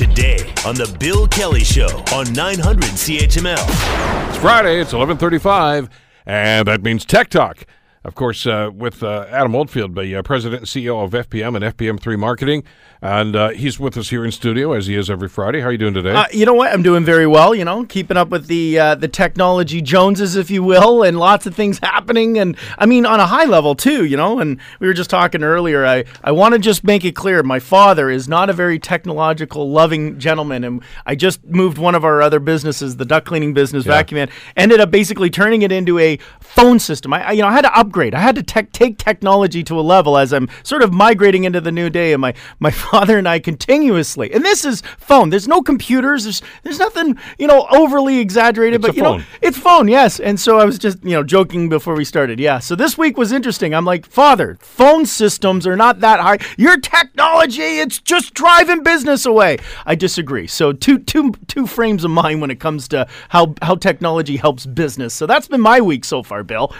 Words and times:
today 0.00 0.38
on 0.64 0.74
the 0.74 0.96
Bill 0.98 1.28
Kelly 1.28 1.62
Show 1.62 2.02
on 2.14 2.32
900 2.32 2.84
CHML. 2.84 4.30
It's 4.30 4.38
Friday. 4.38 4.80
It's 4.80 4.94
11:35, 4.94 5.90
and 6.24 6.66
that 6.66 6.82
means 6.82 7.04
Tech 7.04 7.28
Talk. 7.28 7.66
Of 8.02 8.14
course, 8.14 8.46
uh, 8.46 8.70
with 8.74 9.02
uh, 9.02 9.26
Adam 9.28 9.54
Oldfield, 9.54 9.94
the 9.94 10.16
uh, 10.16 10.22
president 10.22 10.60
and 10.62 10.66
CEO 10.66 11.04
of 11.04 11.10
FPM 11.10 11.54
and 11.54 11.76
FPM3 11.76 12.18
Marketing, 12.18 12.64
and 13.02 13.36
uh, 13.36 13.50
he's 13.50 13.78
with 13.78 13.94
us 13.98 14.08
here 14.08 14.24
in 14.24 14.32
studio 14.32 14.72
as 14.72 14.86
he 14.86 14.94
is 14.94 15.10
every 15.10 15.28
Friday. 15.28 15.60
How 15.60 15.66
are 15.66 15.72
you 15.72 15.76
doing 15.76 15.92
today? 15.92 16.14
Uh, 16.14 16.24
you 16.32 16.46
know 16.46 16.54
what? 16.54 16.72
I'm 16.72 16.82
doing 16.82 17.04
very 17.04 17.26
well. 17.26 17.54
You 17.54 17.66
know, 17.66 17.84
keeping 17.84 18.16
up 18.16 18.30
with 18.30 18.46
the 18.46 18.78
uh, 18.78 18.94
the 18.94 19.06
technology 19.06 19.82
Joneses, 19.82 20.34
if 20.34 20.50
you 20.50 20.62
will, 20.62 21.02
and 21.02 21.18
lots 21.18 21.44
of 21.44 21.54
things 21.54 21.78
happening. 21.82 22.38
And 22.38 22.56
I 22.78 22.86
mean, 22.86 23.04
on 23.04 23.20
a 23.20 23.26
high 23.26 23.44
level 23.44 23.74
too. 23.74 24.06
You 24.06 24.16
know, 24.16 24.38
and 24.38 24.58
we 24.78 24.86
were 24.86 24.94
just 24.94 25.10
talking 25.10 25.42
earlier. 25.42 25.84
I 25.84 26.04
I 26.24 26.32
want 26.32 26.54
to 26.54 26.58
just 26.58 26.84
make 26.84 27.04
it 27.04 27.14
clear. 27.14 27.42
My 27.42 27.58
father 27.58 28.08
is 28.08 28.28
not 28.28 28.48
a 28.48 28.54
very 28.54 28.78
technological 28.78 29.70
loving 29.70 30.18
gentleman, 30.18 30.64
and 30.64 30.82
I 31.04 31.16
just 31.16 31.44
moved 31.44 31.76
one 31.76 31.94
of 31.94 32.06
our 32.06 32.22
other 32.22 32.40
businesses, 32.40 32.96
the 32.96 33.04
duck 33.04 33.26
cleaning 33.26 33.52
business, 33.52 33.84
Yeah. 33.84 33.92
Vacuum 33.92 34.16
Man, 34.16 34.30
ended 34.56 34.80
up 34.80 34.90
basically 34.90 35.28
turning 35.28 35.60
it 35.60 35.70
into 35.70 35.98
a 35.98 36.18
phone 36.40 36.78
system. 36.78 37.12
I, 37.12 37.28
I 37.28 37.32
you 37.32 37.42
know 37.42 37.48
I 37.48 37.52
had 37.52 37.62
to 37.62 37.89
upgrade. 37.90 38.14
I 38.14 38.20
had 38.20 38.36
to 38.36 38.42
tech 38.42 38.70
take 38.70 38.98
technology 38.98 39.64
to 39.64 39.78
a 39.78 39.82
level 39.82 40.16
as 40.16 40.32
I'm 40.32 40.48
sort 40.62 40.82
of 40.82 40.92
migrating 40.92 41.42
into 41.42 41.60
the 41.60 41.72
new 41.72 41.90
day. 41.90 42.12
And 42.12 42.20
my 42.20 42.34
my 42.60 42.70
father 42.90 43.18
and 43.18 43.28
I 43.28 43.40
continuously, 43.40 44.32
and 44.32 44.44
this 44.44 44.64
is 44.64 44.82
phone. 44.98 45.30
There's 45.30 45.48
no 45.48 45.60
computers. 45.60 46.24
There's 46.24 46.42
there's 46.62 46.78
nothing 46.78 47.18
you 47.38 47.48
know 47.48 47.66
overly 47.70 48.18
exaggerated, 48.18 48.80
It's 48.80 48.86
but 48.86 48.96
you 48.96 49.02
know 49.02 49.20
it's 49.42 49.58
phone. 49.58 49.88
Yes, 49.88 50.20
and 50.20 50.38
so 50.38 50.58
I 50.58 50.64
was 50.64 50.78
just 50.78 51.02
you 51.04 51.10
know 51.10 51.24
joking 51.24 51.68
before 51.68 51.94
we 51.96 52.04
started. 52.04 52.38
Yeah. 52.38 52.60
So 52.60 52.76
this 52.76 52.96
week 52.96 53.18
was 53.18 53.32
interesting. 53.32 53.74
I'm 53.74 53.84
like, 53.84 54.06
Father, 54.06 54.56
phone 54.60 55.04
systems 55.04 55.66
are 55.66 55.76
not 55.76 56.00
that 56.00 56.20
high. 56.20 56.38
Your 56.56 56.78
technology, 56.78 57.80
it's 57.80 57.98
just 57.98 58.34
driving 58.34 58.82
business 58.84 59.26
away. 59.26 59.58
I 59.84 59.96
disagree. 59.96 60.46
So 60.46 60.72
two 60.72 60.98
two 60.98 61.32
two 61.48 61.66
frames 61.66 62.04
of 62.04 62.12
mind 62.12 62.40
when 62.40 62.50
it 62.50 62.60
comes 62.60 62.86
to 62.88 63.08
how 63.30 63.54
how 63.62 63.74
technology 63.74 64.36
helps 64.36 64.64
business. 64.64 65.12
So 65.12 65.26
that's 65.26 65.48
been 65.48 65.60
my 65.60 65.80
week 65.80 66.04
so 66.04 66.22
far, 66.22 66.44
Bill. 66.44 66.72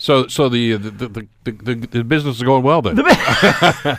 So, 0.00 0.26
so 0.28 0.48
the 0.48 0.78
the, 0.78 0.90
the, 0.90 1.28
the, 1.44 1.52
the 1.52 1.74
the 1.74 2.04
business 2.04 2.36
is 2.36 2.42
going 2.42 2.62
well 2.62 2.80
then. 2.80 2.96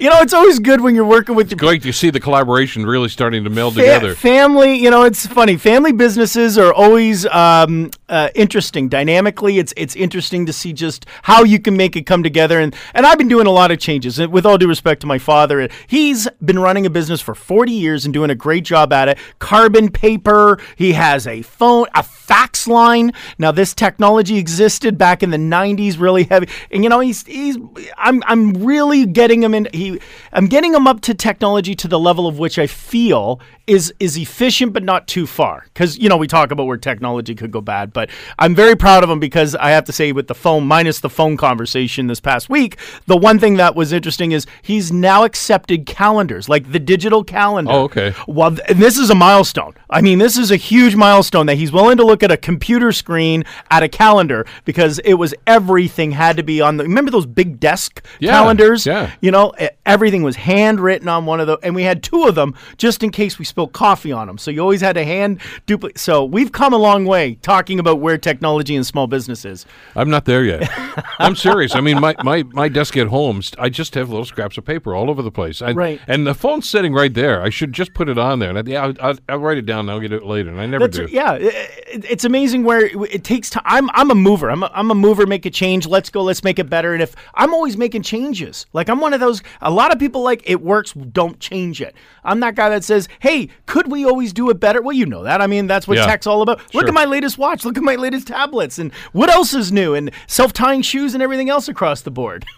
You 0.00 0.08
know, 0.10 0.20
it's 0.20 0.32
always 0.32 0.58
good 0.58 0.80
when 0.80 0.94
you're 0.94 1.04
working 1.04 1.34
with 1.34 1.50
your 1.50 1.58
Great 1.58 1.82
to 1.82 1.92
see 1.92 2.10
the 2.10 2.20
collaboration 2.20 2.86
really 2.86 3.08
starting 3.08 3.44
to 3.44 3.50
meld 3.50 3.74
Fa- 3.74 3.80
together. 3.80 4.14
Family, 4.14 4.76
you 4.76 4.90
know, 4.90 5.02
it's 5.02 5.26
funny. 5.26 5.56
Family 5.56 5.92
businesses 5.92 6.56
are 6.58 6.72
always 6.72 7.26
um, 7.26 7.90
uh, 8.08 8.28
interesting. 8.34 8.88
Dynamically, 8.88 9.58
it's 9.58 9.72
it's 9.76 9.96
interesting 9.96 10.46
to 10.46 10.52
see 10.52 10.72
just 10.72 11.06
how 11.22 11.42
you 11.44 11.58
can 11.58 11.76
make 11.76 11.96
it 11.96 12.02
come 12.02 12.22
together. 12.22 12.60
And 12.60 12.74
and 12.94 13.06
I've 13.06 13.18
been 13.18 13.28
doing 13.28 13.46
a 13.46 13.50
lot 13.50 13.70
of 13.70 13.78
changes. 13.78 14.18
With 14.18 14.44
all 14.44 14.58
due 14.58 14.68
respect 14.68 15.00
to 15.02 15.06
my 15.06 15.18
father, 15.18 15.68
he's 15.86 16.28
been 16.44 16.58
running 16.58 16.86
a 16.86 16.90
business 16.90 17.20
for 17.20 17.34
40 17.34 17.72
years 17.72 18.04
and 18.04 18.12
doing 18.12 18.30
a 18.30 18.34
great 18.34 18.64
job 18.64 18.92
at 18.92 19.08
it. 19.08 19.18
Carbon 19.38 19.90
paper. 19.90 20.58
He 20.76 20.92
has 20.92 21.26
a 21.26 21.42
phone, 21.42 21.86
a 21.94 22.02
fax 22.02 22.66
line. 22.66 23.12
Now, 23.38 23.52
this 23.52 23.74
technology 23.74 24.38
existed 24.38 24.98
back 24.98 25.22
in 25.22 25.30
the 25.30 25.36
90s, 25.36 25.98
really 25.98 26.24
heavy. 26.24 26.48
And 26.70 26.82
you 26.84 26.90
know, 26.90 27.00
he's 27.00 27.24
he's 27.26 27.56
I'm 27.96 28.22
I'm 28.26 28.52
really 28.64 29.06
getting 29.06 29.42
him 29.42 29.54
in. 29.54 29.68
He 29.72 29.98
I'm 30.32 30.46
getting 30.46 30.74
him 30.74 30.86
up 30.86 31.00
to 31.02 31.14
technology 31.14 31.74
to 31.76 31.88
the 31.88 31.98
level 31.98 32.26
of 32.26 32.38
which 32.38 32.58
I 32.58 32.66
feel 32.66 33.40
is 33.66 33.94
is 33.98 34.18
efficient 34.18 34.72
but 34.74 34.82
not 34.82 35.08
too 35.08 35.26
far. 35.26 35.64
Because 35.72 35.98
you 35.98 36.08
know 36.08 36.16
we 36.16 36.26
talk 36.26 36.50
about 36.50 36.66
where 36.66 36.76
technology 36.76 37.34
could 37.34 37.50
go 37.50 37.60
bad, 37.60 37.92
but 37.94 38.10
I'm 38.38 38.54
very 38.54 38.76
proud 38.76 39.02
of 39.02 39.08
him 39.08 39.18
because 39.20 39.54
I 39.54 39.70
have 39.70 39.84
to 39.86 39.92
say 39.92 40.12
with 40.12 40.26
the 40.26 40.34
phone 40.34 40.66
minus 40.66 41.00
the 41.00 41.08
phone 41.08 41.38
conversation 41.38 42.08
this 42.08 42.20
past 42.20 42.50
week, 42.50 42.76
the 43.06 43.16
one 43.16 43.38
thing 43.38 43.56
that 43.56 43.74
was 43.74 43.90
interesting 43.92 44.32
is 44.32 44.46
he's 44.60 44.92
now 44.92 45.24
accepted 45.24 45.86
calendars 45.86 46.46
like 46.50 46.70
the 46.72 46.78
digital 46.78 47.24
calendar. 47.24 47.72
Oh, 47.72 47.82
okay. 47.84 48.12
Well, 48.28 48.50
this 48.68 48.98
is 48.98 49.08
a 49.08 49.14
milestone. 49.14 49.72
I 49.88 50.02
mean, 50.02 50.18
this 50.18 50.36
is 50.36 50.50
a 50.50 50.56
huge 50.56 50.94
milestone 50.96 51.46
that 51.46 51.54
he's 51.56 51.72
willing 51.72 51.96
to 51.96 52.04
look 52.04 52.22
at 52.22 52.30
a 52.30 52.36
computer 52.36 52.92
screen 52.92 53.44
at 53.70 53.82
a 53.82 53.88
calendar 53.88 54.44
because 54.66 54.98
it 55.00 55.14
was 55.14 55.34
everything 55.46 56.10
had 56.10 56.36
to 56.36 56.42
be 56.42 56.60
on 56.60 56.76
the. 56.76 56.82
Remember 56.84 57.10
those 57.10 57.26
big 57.26 57.60
desk 57.60 58.04
Yeah, 58.18 58.32
calendars? 58.32 58.84
yeah. 58.84 59.12
You 59.20 59.30
know, 59.30 59.52
e- 59.60 59.68
everything 59.86 60.22
was 60.22 60.36
handwritten 60.36 61.08
on 61.08 61.26
one 61.26 61.40
of 61.40 61.46
those, 61.46 61.58
and 61.62 61.74
we 61.74 61.82
had 61.82 62.02
two 62.02 62.24
of 62.24 62.34
them 62.34 62.54
just 62.76 63.02
in 63.02 63.10
case 63.10 63.38
we 63.38 63.44
spilled 63.44 63.72
coffee 63.72 64.12
on 64.12 64.26
them. 64.26 64.38
So 64.38 64.50
you 64.50 64.60
always 64.60 64.80
had 64.80 64.94
to 64.94 65.04
hand 65.04 65.40
duplicate. 65.66 65.98
So 65.98 66.24
we've 66.24 66.52
come 66.52 66.72
a 66.72 66.78
long 66.78 67.04
way 67.04 67.36
talking 67.36 67.78
about 67.78 68.00
where 68.00 68.18
technology 68.18 68.74
and 68.74 68.86
small 68.86 69.06
business 69.06 69.44
is. 69.44 69.66
I'm 69.94 70.10
not 70.10 70.24
there 70.24 70.44
yet. 70.44 70.70
I'm 71.18 71.36
serious. 71.36 71.74
I 71.74 71.80
mean, 71.80 72.00
my, 72.00 72.14
my, 72.24 72.42
my 72.52 72.68
desk 72.68 72.96
at 72.96 73.08
home, 73.08 73.42
I 73.58 73.68
just 73.68 73.94
have 73.94 74.08
little 74.08 74.24
scraps 74.24 74.58
of 74.58 74.64
paper 74.64 74.94
all 74.94 75.10
over 75.10 75.22
the 75.22 75.30
place. 75.30 75.60
I, 75.60 75.72
Right. 75.72 76.00
And 76.06 76.26
the 76.26 76.34
phone's 76.34 76.68
sitting 76.68 76.94
right 76.94 77.12
there. 77.12 77.42
I 77.42 77.50
should 77.50 77.72
just 77.72 77.94
put 77.94 78.08
it 78.08 78.16
on 78.16 78.38
there. 78.38 78.50
And 78.50 78.58
I, 78.58 78.62
yeah, 78.64 78.84
I'll, 78.84 78.94
I'll, 79.00 79.18
I'll 79.28 79.38
write 79.38 79.58
it 79.58 79.66
down. 79.66 79.80
and 79.80 79.90
I'll 79.90 80.00
get 80.00 80.12
it 80.12 80.24
later. 80.24 80.50
And 80.50 80.60
I 80.60 80.66
never 80.66 80.86
That's 80.86 81.10
do. 81.10 81.14
yeah, 81.14 81.34
it, 81.34 82.04
it's 82.04 82.24
amazing 82.24 82.64
where 82.64 82.86
it, 82.86 82.96
it 83.12 83.24
takes 83.24 83.50
time. 83.50 83.62
I'm 83.64 83.90
I'm 83.92 84.10
a 84.10 84.14
mover. 84.14 84.50
I'm 84.50 84.62
a, 84.62 84.70
I'm 84.72 84.90
a 84.90 84.94
mover. 84.94 85.26
Make 85.26 85.46
a 85.46 85.50
change. 85.50 85.86
Let's 85.86 86.10
go. 86.10 86.22
Let's 86.22 86.44
make 86.44 86.58
it 86.58 86.70
better. 86.70 86.94
And 86.94 87.02
if 87.02 87.14
I'm 87.34 87.52
always 87.52 87.76
making 87.76 88.02
changes, 88.02 88.66
like 88.72 88.88
I'm 88.88 89.00
one 89.00 89.12
of 89.12 89.20
those. 89.20 89.42
A 89.60 89.70
lot 89.74 89.92
of 89.92 89.98
people 89.98 90.22
like 90.22 90.42
it 90.46 90.62
works. 90.62 90.92
Don't 90.92 91.38
change 91.40 91.82
it. 91.82 91.94
I'm 92.24 92.40
that 92.40 92.54
guy 92.54 92.68
that 92.70 92.84
says, 92.84 93.08
"Hey, 93.20 93.48
could 93.66 93.90
we 93.90 94.04
always 94.06 94.32
do 94.32 94.48
it 94.50 94.58
better?" 94.60 94.80
Well, 94.80 94.94
you 94.96 95.04
know 95.06 95.22
that. 95.24 95.42
I 95.42 95.46
mean, 95.46 95.66
that's 95.66 95.86
what 95.86 95.98
Yeah. 95.98 96.06
tech's 96.06 96.26
all 96.26 96.40
about. 96.42 96.60
Look 96.74 96.88
at 96.88 96.94
my 96.94 97.04
latest 97.04 97.36
watch. 97.36 97.64
Look 97.64 97.76
at 97.76 97.82
my 97.84 97.96
latest 97.96 98.28
tablets. 98.28 98.78
And 98.78 98.92
what 99.12 99.28
else 99.28 99.52
is 99.52 99.70
new? 99.70 99.94
And 99.94 100.10
self 100.26 100.52
tying 100.52 100.82
shoes 100.82 101.12
and 101.14 101.22
everything 101.22 101.50
else 101.50 101.68
across 101.68 102.00
the 102.00 102.10
board. 102.10 102.44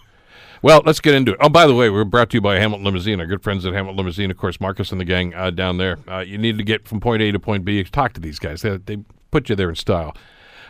Well, 0.62 0.82
let's 0.86 1.00
get 1.00 1.14
into 1.14 1.32
it. 1.32 1.38
Oh, 1.40 1.50
by 1.50 1.66
the 1.66 1.74
way, 1.74 1.90
we're 1.90 2.04
brought 2.04 2.30
to 2.30 2.38
you 2.38 2.40
by 2.40 2.58
Hamilton 2.58 2.86
Limousine, 2.86 3.20
our 3.20 3.26
good 3.26 3.42
friends 3.42 3.66
at 3.66 3.74
Hamilton 3.74 3.98
Limousine. 3.98 4.30
Of 4.30 4.38
course, 4.38 4.58
Marcus 4.58 4.90
and 4.90 4.98
the 5.00 5.04
gang 5.04 5.34
uh, 5.34 5.50
down 5.50 5.76
there. 5.76 5.98
Uh, 6.08 6.20
you 6.20 6.38
need 6.38 6.56
to 6.56 6.64
get 6.64 6.88
from 6.88 6.98
point 6.98 7.20
A 7.22 7.30
to 7.30 7.38
point 7.38 7.64
B. 7.64 7.84
Talk 7.84 8.14
to 8.14 8.20
these 8.20 8.38
guys. 8.38 8.62
They, 8.62 8.78
they 8.78 8.96
put 9.30 9.50
you 9.50 9.54
there 9.54 9.68
in 9.68 9.74
style. 9.76 10.16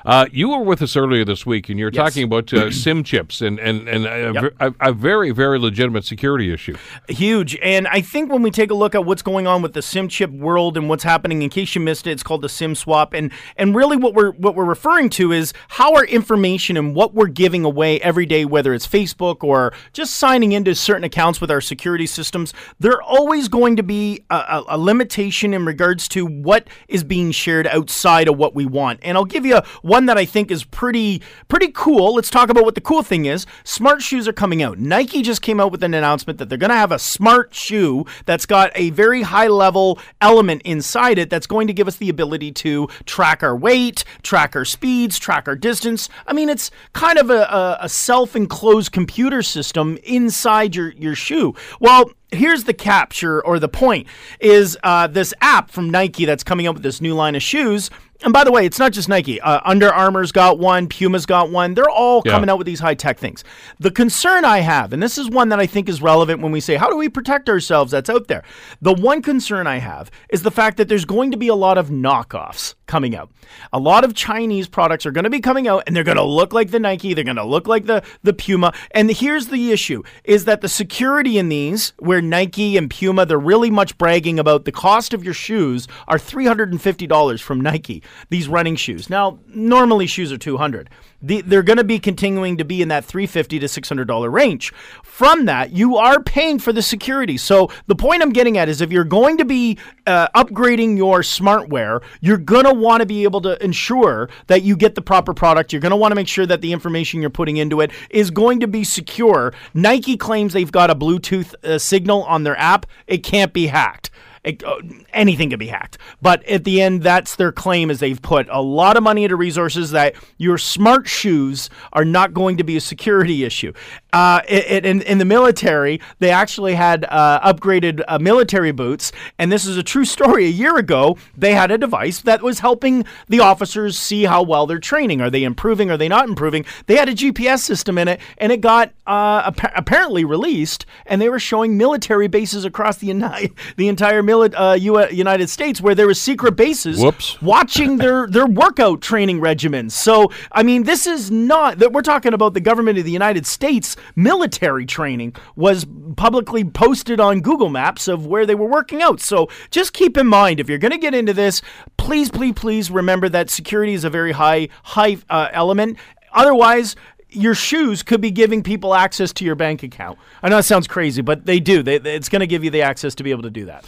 Uh, 0.06 0.26
you 0.30 0.48
were 0.50 0.60
with 0.62 0.80
us 0.82 0.96
earlier 0.96 1.24
this 1.24 1.44
week, 1.44 1.68
and 1.68 1.80
you're 1.80 1.90
Yes. 1.92 1.96
talking 2.14 2.22
about 2.22 2.52
uh, 2.52 2.70
SIM 2.70 3.02
chips 3.02 3.40
and 3.40 3.58
and 3.58 3.88
and 3.88 4.06
a, 4.06 4.32
Yep. 4.32 4.54
a, 4.60 4.90
a 4.90 4.92
very 4.92 5.32
very 5.32 5.58
legitimate 5.58 6.04
security 6.04 6.52
issue. 6.52 6.76
Huge. 7.08 7.56
And 7.60 7.88
I 7.88 8.00
think 8.02 8.30
when 8.30 8.40
we 8.42 8.52
take 8.52 8.70
a 8.70 8.74
look 8.74 8.94
at 8.94 9.04
what's 9.04 9.22
going 9.22 9.48
on 9.48 9.62
with 9.62 9.72
the 9.72 9.82
sim 9.82 10.08
chip 10.08 10.30
world 10.30 10.76
and 10.76 10.88
what's 10.88 11.02
happening, 11.02 11.42
in 11.42 11.50
case 11.50 11.74
you 11.74 11.80
missed 11.80 12.06
it, 12.06 12.12
it's 12.12 12.22
called 12.22 12.42
the 12.42 12.48
sim 12.48 12.76
swap. 12.76 13.14
And 13.14 13.32
and 13.56 13.74
really 13.74 13.96
what 13.96 14.14
we're 14.14 14.30
what 14.32 14.54
we're 14.54 14.64
referring 14.64 15.10
to 15.10 15.32
is 15.32 15.52
how 15.70 15.92
our 15.94 16.04
information 16.04 16.76
and 16.76 16.94
what 16.94 17.12
we're 17.12 17.26
giving 17.26 17.64
away 17.64 17.98
every 18.00 18.26
day, 18.26 18.44
whether 18.44 18.72
it's 18.74 18.86
Facebook 18.86 19.42
or 19.42 19.72
just 19.92 20.14
signing 20.14 20.52
into 20.52 20.72
certain 20.76 21.02
accounts 21.04 21.40
with 21.40 21.50
our 21.50 21.60
security 21.60 22.06
systems, 22.06 22.54
they're 22.78 23.02
always 23.02 23.48
going 23.48 23.74
to 23.74 23.82
be 23.82 24.22
a, 24.30 24.36
a, 24.36 24.64
a 24.68 24.78
limitation 24.78 25.52
in 25.52 25.66
regards 25.66 26.06
to 26.08 26.24
what 26.24 26.68
is 26.86 27.02
being 27.02 27.32
shared 27.32 27.66
outside 27.66 28.28
of 28.28 28.36
what 28.38 28.54
we 28.54 28.66
want. 28.66 29.00
And 29.02 29.16
I'll 29.18 29.24
give 29.24 29.44
you 29.44 29.60
one 29.82 29.95
that 30.04 30.18
I 30.18 30.26
think 30.26 30.50
is 30.50 30.64
pretty 30.64 31.22
pretty 31.48 31.68
cool. 31.68 32.14
Let's 32.14 32.28
talk 32.28 32.50
about 32.50 32.64
what 32.64 32.74
the 32.74 32.82
cool 32.82 33.02
thing 33.02 33.24
is. 33.24 33.46
Smart 33.64 34.02
shoes 34.02 34.28
are 34.28 34.34
coming 34.34 34.62
out. 34.62 34.78
Nike 34.78 35.22
just 35.22 35.40
came 35.40 35.58
out 35.58 35.72
with 35.72 35.82
an 35.82 35.94
announcement 35.94 36.38
that 36.38 36.50
they're 36.50 36.58
going 36.58 36.68
to 36.70 36.76
have 36.76 36.92
a 36.92 36.98
smart 36.98 37.54
shoe 37.54 38.04
that's 38.26 38.44
got 38.44 38.70
a 38.74 38.90
very 38.90 39.22
high 39.22 39.48
level 39.48 39.98
element 40.20 40.60
inside 40.66 41.18
it 41.18 41.30
that's 41.30 41.46
going 41.46 41.66
to 41.68 41.72
give 41.72 41.88
us 41.88 41.96
the 41.96 42.10
ability 42.10 42.52
to 42.52 42.88
track 43.06 43.42
our 43.42 43.56
weight, 43.56 44.04
track 44.22 44.54
our 44.54 44.66
speeds, 44.66 45.18
track 45.18 45.48
our 45.48 45.56
distance. 45.56 46.10
I 46.26 46.34
mean, 46.34 46.50
it's 46.50 46.70
kind 46.92 47.18
of 47.18 47.30
a, 47.30 47.44
a, 47.44 47.78
a 47.82 47.88
self-enclosed 47.88 48.92
computer 48.92 49.42
system 49.42 49.98
inside 50.04 50.76
your 50.76 50.90
your 50.90 51.14
shoe. 51.14 51.54
Well, 51.80 52.10
here's 52.32 52.64
the 52.64 52.74
capture 52.74 53.44
or 53.44 53.58
the 53.58 53.68
point 53.68 54.06
is 54.40 54.76
uh, 54.82 55.06
this 55.06 55.32
app 55.40 55.70
from 55.70 55.90
Nike 55.90 56.24
that's 56.24 56.42
coming 56.42 56.66
up 56.66 56.74
with 56.74 56.82
this 56.82 57.00
new 57.00 57.14
line 57.14 57.34
of 57.34 57.42
shoes. 57.42 57.90
And 58.24 58.32
by 58.32 58.44
the 58.44 58.50
way, 58.52 58.64
it's 58.64 58.78
not 58.78 58.92
just 58.92 59.08
Nike. 59.08 59.40
Uh, 59.40 59.60
Under 59.64 59.92
Armour's 59.92 60.32
got 60.32 60.58
one, 60.58 60.86
Puma's 60.88 61.26
got 61.26 61.50
one. 61.50 61.74
They're 61.74 61.88
all 61.90 62.22
Yeah. 62.24 62.32
coming 62.32 62.48
out 62.48 62.58
with 62.58 62.66
these 62.66 62.80
high 62.80 62.94
tech 62.94 63.18
things. 63.18 63.44
The 63.78 63.90
concern 63.90 64.44
I 64.44 64.60
have, 64.60 64.92
and 64.92 65.02
this 65.02 65.18
is 65.18 65.28
one 65.28 65.50
that 65.50 65.60
I 65.60 65.66
think 65.66 65.88
is 65.88 66.00
relevant 66.00 66.40
when 66.40 66.50
we 66.50 66.60
say, 66.60 66.76
how 66.76 66.88
do 66.88 66.96
we 66.96 67.08
protect 67.08 67.48
ourselves 67.48 67.92
that's 67.92 68.08
out 68.08 68.28
there? 68.28 68.42
The 68.80 68.94
one 68.94 69.20
concern 69.22 69.66
I 69.66 69.78
have 69.78 70.10
is 70.30 70.42
the 70.42 70.50
fact 70.50 70.76
that 70.78 70.88
there's 70.88 71.04
going 71.04 71.30
to 71.30 71.36
be 71.36 71.48
a 71.48 71.54
lot 71.54 71.76
of 71.78 71.88
knockoffs 71.90 72.74
coming 72.86 73.14
out. 73.14 73.30
A 73.72 73.78
lot 73.78 74.04
of 74.04 74.14
Chinese 74.14 74.66
products 74.68 75.04
are 75.06 75.10
going 75.10 75.24
to 75.24 75.30
be 75.30 75.40
coming 75.40 75.68
out 75.68 75.82
and 75.86 75.94
they're 75.94 76.04
going 76.04 76.16
to 76.16 76.22
look 76.22 76.52
like 76.52 76.70
the 76.70 76.80
Nike, 76.80 77.14
they're 77.14 77.24
going 77.24 77.36
to 77.36 77.44
look 77.44 77.66
like 77.66 77.86
the, 77.86 78.02
the 78.22 78.32
Puma. 78.32 78.72
And 78.92 79.10
here's 79.10 79.48
the 79.48 79.72
issue 79.72 80.02
is 80.24 80.44
that 80.46 80.60
the 80.62 80.68
security 80.68 81.36
in 81.38 81.48
these, 81.48 81.92
where 81.98 82.22
Nike 82.22 82.76
and 82.76 82.88
Puma, 82.88 83.26
they're 83.26 83.38
really 83.38 83.70
much 83.70 83.98
bragging 83.98 84.38
about 84.38 84.64
the 84.64 84.72
cost 84.72 85.12
of 85.12 85.22
your 85.22 85.34
shoes 85.34 85.86
are 86.08 86.16
$350 86.18 87.42
from 87.42 87.60
Nike, 87.60 88.02
these 88.28 88.48
running 88.48 88.76
shoes. 88.76 89.10
Now, 89.10 89.38
normally 89.48 90.06
shoes 90.06 90.32
are 90.32 90.38
200 90.38 90.90
the, 91.22 91.40
they're 91.42 91.62
going 91.62 91.78
to 91.78 91.84
be 91.84 91.98
continuing 91.98 92.56
to 92.58 92.64
be 92.64 92.82
in 92.82 92.88
that 92.88 93.04
350 93.04 93.58
to 93.58 93.66
$600 93.66 94.32
range. 94.32 94.72
From 95.02 95.46
that, 95.46 95.72
you 95.72 95.96
are 95.96 96.22
paying 96.22 96.58
for 96.58 96.72
the 96.72 96.82
security. 96.82 97.36
So 97.36 97.70
the 97.86 97.96
point 97.96 98.22
I'm 98.22 98.32
getting 98.32 98.58
at 98.58 98.68
is 98.68 98.80
if 98.80 98.92
you're 98.92 99.04
going 99.04 99.38
to 99.38 99.44
be 99.44 99.78
uh, 100.06 100.28
upgrading 100.34 100.96
your 100.96 101.20
smartware, 101.20 102.02
you're 102.20 102.36
going 102.36 102.64
to 102.64 102.74
want 102.74 103.00
to 103.00 103.06
be 103.06 103.24
able 103.24 103.40
to 103.42 103.62
ensure 103.64 104.28
that 104.46 104.62
you 104.62 104.76
get 104.76 104.94
the 104.94 105.02
proper 105.02 105.34
product. 105.34 105.72
You're 105.72 105.82
going 105.82 105.90
to 105.90 105.96
want 105.96 106.12
to 106.12 106.16
make 106.16 106.28
sure 106.28 106.46
that 106.46 106.60
the 106.60 106.72
information 106.72 107.20
you're 107.20 107.30
putting 107.30 107.56
into 107.56 107.80
it 107.80 107.90
is 108.10 108.30
going 108.30 108.60
to 108.60 108.68
be 108.68 108.84
secure. 108.84 109.54
Nike 109.74 110.16
claims 110.16 110.52
they've 110.52 110.70
got 110.70 110.90
a 110.90 110.94
Bluetooth 110.94 111.54
uh, 111.64 111.78
signal 111.78 112.22
on 112.24 112.44
their 112.44 112.58
app. 112.58 112.86
It 113.06 113.18
can't 113.18 113.52
be 113.52 113.68
hacked. 113.68 114.10
It, 114.46 114.62
uh, 114.62 114.76
anything 115.12 115.50
can 115.50 115.58
be 115.58 115.66
hacked. 115.66 115.98
But 116.22 116.44
at 116.44 116.62
the 116.62 116.80
end, 116.80 117.02
that's 117.02 117.34
their 117.34 117.50
claim 117.50 117.90
is 117.90 117.98
they've 117.98 118.22
put 118.22 118.46
a 118.48 118.62
lot 118.62 118.96
of 118.96 119.02
money 119.02 119.24
into 119.24 119.34
resources 119.34 119.90
that 119.90 120.14
your 120.38 120.56
smart 120.56 121.08
shoes 121.08 121.68
are 121.92 122.04
not 122.04 122.32
going 122.32 122.56
to 122.58 122.64
be 122.64 122.76
a 122.76 122.80
security 122.80 123.44
issue. 123.44 123.72
Uh, 124.16 124.40
it, 124.48 124.86
in, 124.86 125.02
in 125.02 125.18
the 125.18 125.26
military, 125.26 126.00
they 126.20 126.30
actually 126.30 126.74
had 126.74 127.04
uh, 127.10 127.38
upgraded 127.52 128.02
uh, 128.08 128.18
military 128.18 128.72
boots, 128.72 129.12
and 129.38 129.52
this 129.52 129.66
is 129.66 129.76
a 129.76 129.82
true 129.82 130.06
story. 130.06 130.46
A 130.46 130.48
year 130.48 130.78
ago, 130.78 131.18
they 131.36 131.52
had 131.52 131.70
a 131.70 131.76
device 131.76 132.22
that 132.22 132.42
was 132.42 132.60
helping 132.60 133.04
the 133.28 133.40
officers 133.40 133.98
see 133.98 134.22
how 134.24 134.42
well 134.42 134.66
they're 134.66 134.78
training. 134.78 135.20
Are 135.20 135.28
they 135.28 135.44
improving? 135.44 135.90
Are 135.90 135.98
they 135.98 136.08
not 136.08 136.30
improving? 136.30 136.64
They 136.86 136.96
had 136.96 137.10
a 137.10 137.14
GPS 137.14 137.58
system 137.58 137.98
in 137.98 138.08
it, 138.08 138.18
and 138.38 138.52
it 138.52 138.62
got 138.62 138.94
uh, 139.06 139.52
apparently 139.74 140.24
released, 140.24 140.86
and 141.04 141.20
they 141.20 141.28
were 141.28 141.38
showing 141.38 141.76
military 141.76 142.26
bases 142.26 142.64
across 142.64 142.96
the, 142.96 143.08
uni- 143.08 143.52
the 143.76 143.88
entire 143.88 144.22
mili- 144.22 144.54
uh, 144.56 144.78
U- 144.80 145.10
United 145.10 145.50
States 145.50 145.82
where 145.82 145.94
there 145.94 146.06
were 146.06 146.14
secret 146.14 146.56
bases 146.56 147.02
Whoops. 147.02 147.42
watching 147.42 147.98
their, 147.98 148.26
their 148.28 148.46
workout 148.46 149.02
training 149.02 149.40
regimens. 149.40 149.92
So, 149.92 150.32
I 150.52 150.62
mean, 150.62 150.84
this 150.84 151.06
is 151.06 151.30
not 151.30 151.80
that 151.80 151.92
we're 151.92 152.00
talking 152.00 152.32
about 152.32 152.54
the 152.54 152.60
government 152.60 152.96
of 152.96 153.04
the 153.04 153.10
United 153.10 153.46
States 153.46 153.94
military 154.14 154.86
training 154.86 155.34
was 155.56 155.86
publicly 156.16 156.64
posted 156.64 157.20
on 157.20 157.40
Google 157.40 157.68
Maps 157.68 158.08
of 158.08 158.26
where 158.26 158.46
they 158.46 158.54
were 158.54 158.66
working 158.66 159.02
out. 159.02 159.20
So, 159.20 159.48
just 159.70 159.92
keep 159.92 160.16
in 160.16 160.26
mind 160.26 160.60
if 160.60 160.68
you're 160.68 160.78
going 160.78 160.92
to 160.92 160.98
get 160.98 161.14
into 161.14 161.32
this, 161.32 161.62
please, 161.96 162.30
please, 162.30 162.54
please 162.54 162.90
remember 162.90 163.28
that 163.28 163.50
security 163.50 163.94
is 163.94 164.04
a 164.04 164.10
very 164.10 164.32
high, 164.32 164.68
high 164.82 165.18
uh, 165.28 165.48
element. 165.52 165.98
Otherwise, 166.32 166.96
your 167.30 167.54
shoes 167.54 168.02
could 168.02 168.20
be 168.20 168.30
giving 168.30 168.62
people 168.62 168.94
access 168.94 169.32
to 169.34 169.44
your 169.44 169.54
bank 169.54 169.82
account. 169.82 170.18
I 170.42 170.48
know 170.48 170.58
it 170.58 170.62
sounds 170.64 170.86
crazy, 170.86 171.22
but 171.22 171.46
they 171.46 171.60
do. 171.60 171.82
They, 171.82 171.96
it's 171.96 172.28
going 172.28 172.40
to 172.40 172.46
give 172.46 172.64
you 172.64 172.70
the 172.70 172.82
access 172.82 173.14
to 173.16 173.24
be 173.24 173.30
able 173.30 173.42
to 173.42 173.50
do 173.50 173.66
that. 173.66 173.84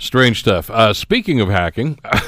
Strange 0.00 0.38
stuff. 0.38 0.70
Uh, 0.70 0.94
speaking 0.94 1.40
of 1.40 1.48
hacking, 1.48 1.98
uh, 2.04 2.18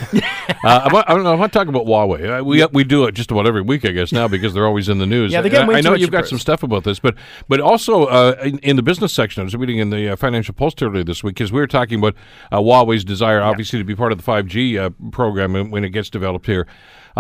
I, 0.65 0.89
want, 0.93 1.09
I, 1.09 1.15
I 1.15 1.35
want 1.37 1.53
to 1.53 1.57
talk 1.57 1.69
about 1.69 1.87
Huawei. 1.87 2.41
Uh, 2.41 2.45
we 2.45 2.67
we 2.67 2.83
do 2.83 3.05
it 3.05 3.13
just 3.13 3.31
about 3.31 3.47
every 3.47 3.63
week, 3.63 3.85
I 3.85 3.93
guess, 3.93 4.11
now 4.11 4.27
because 4.27 4.53
they're 4.55 4.67
always 4.67 4.89
in 4.89 4.99
the 4.99 5.07
news. 5.07 5.31
Yeah, 5.33 5.41
they 5.41 5.51
get 5.51 5.69
I, 5.69 5.75
I 5.75 5.81
know 5.81 5.95
you've 5.95 6.11
got 6.11 6.27
some 6.27 6.41
stuff 6.41 6.65
about 6.65 6.83
this, 6.83 6.99
but 6.99 7.15
but 7.47 7.61
also 7.61 8.07
uh, 8.07 8.35
in, 8.43 8.59
in, 8.59 8.75
the 8.75 8.83
business 8.83 9.13
section, 9.13 9.43
I 9.43 9.45
was 9.45 9.55
reading 9.55 9.79
in 9.79 9.91
the 9.91 10.09
uh, 10.09 10.17
Financial 10.17 10.53
Post 10.53 10.83
earlier 10.83 11.05
this 11.05 11.23
week 11.23 11.37
because 11.37 11.53
we 11.53 11.61
were 11.61 11.69
talking 11.69 12.01
about 12.01 12.17
uh, 12.51 12.59
Huawei's 12.59 13.05
desire, 13.05 13.41
obviously, 13.41 13.79
to 13.79 13.85
be 13.85 13.95
part 13.95 14.11
of 14.11 14.19
the 14.19 14.25
5G 14.25 15.13
program 15.13 15.71
when 15.71 15.85
it 15.85 15.91
gets 15.91 16.11
developed 16.11 16.47
here. 16.47 16.67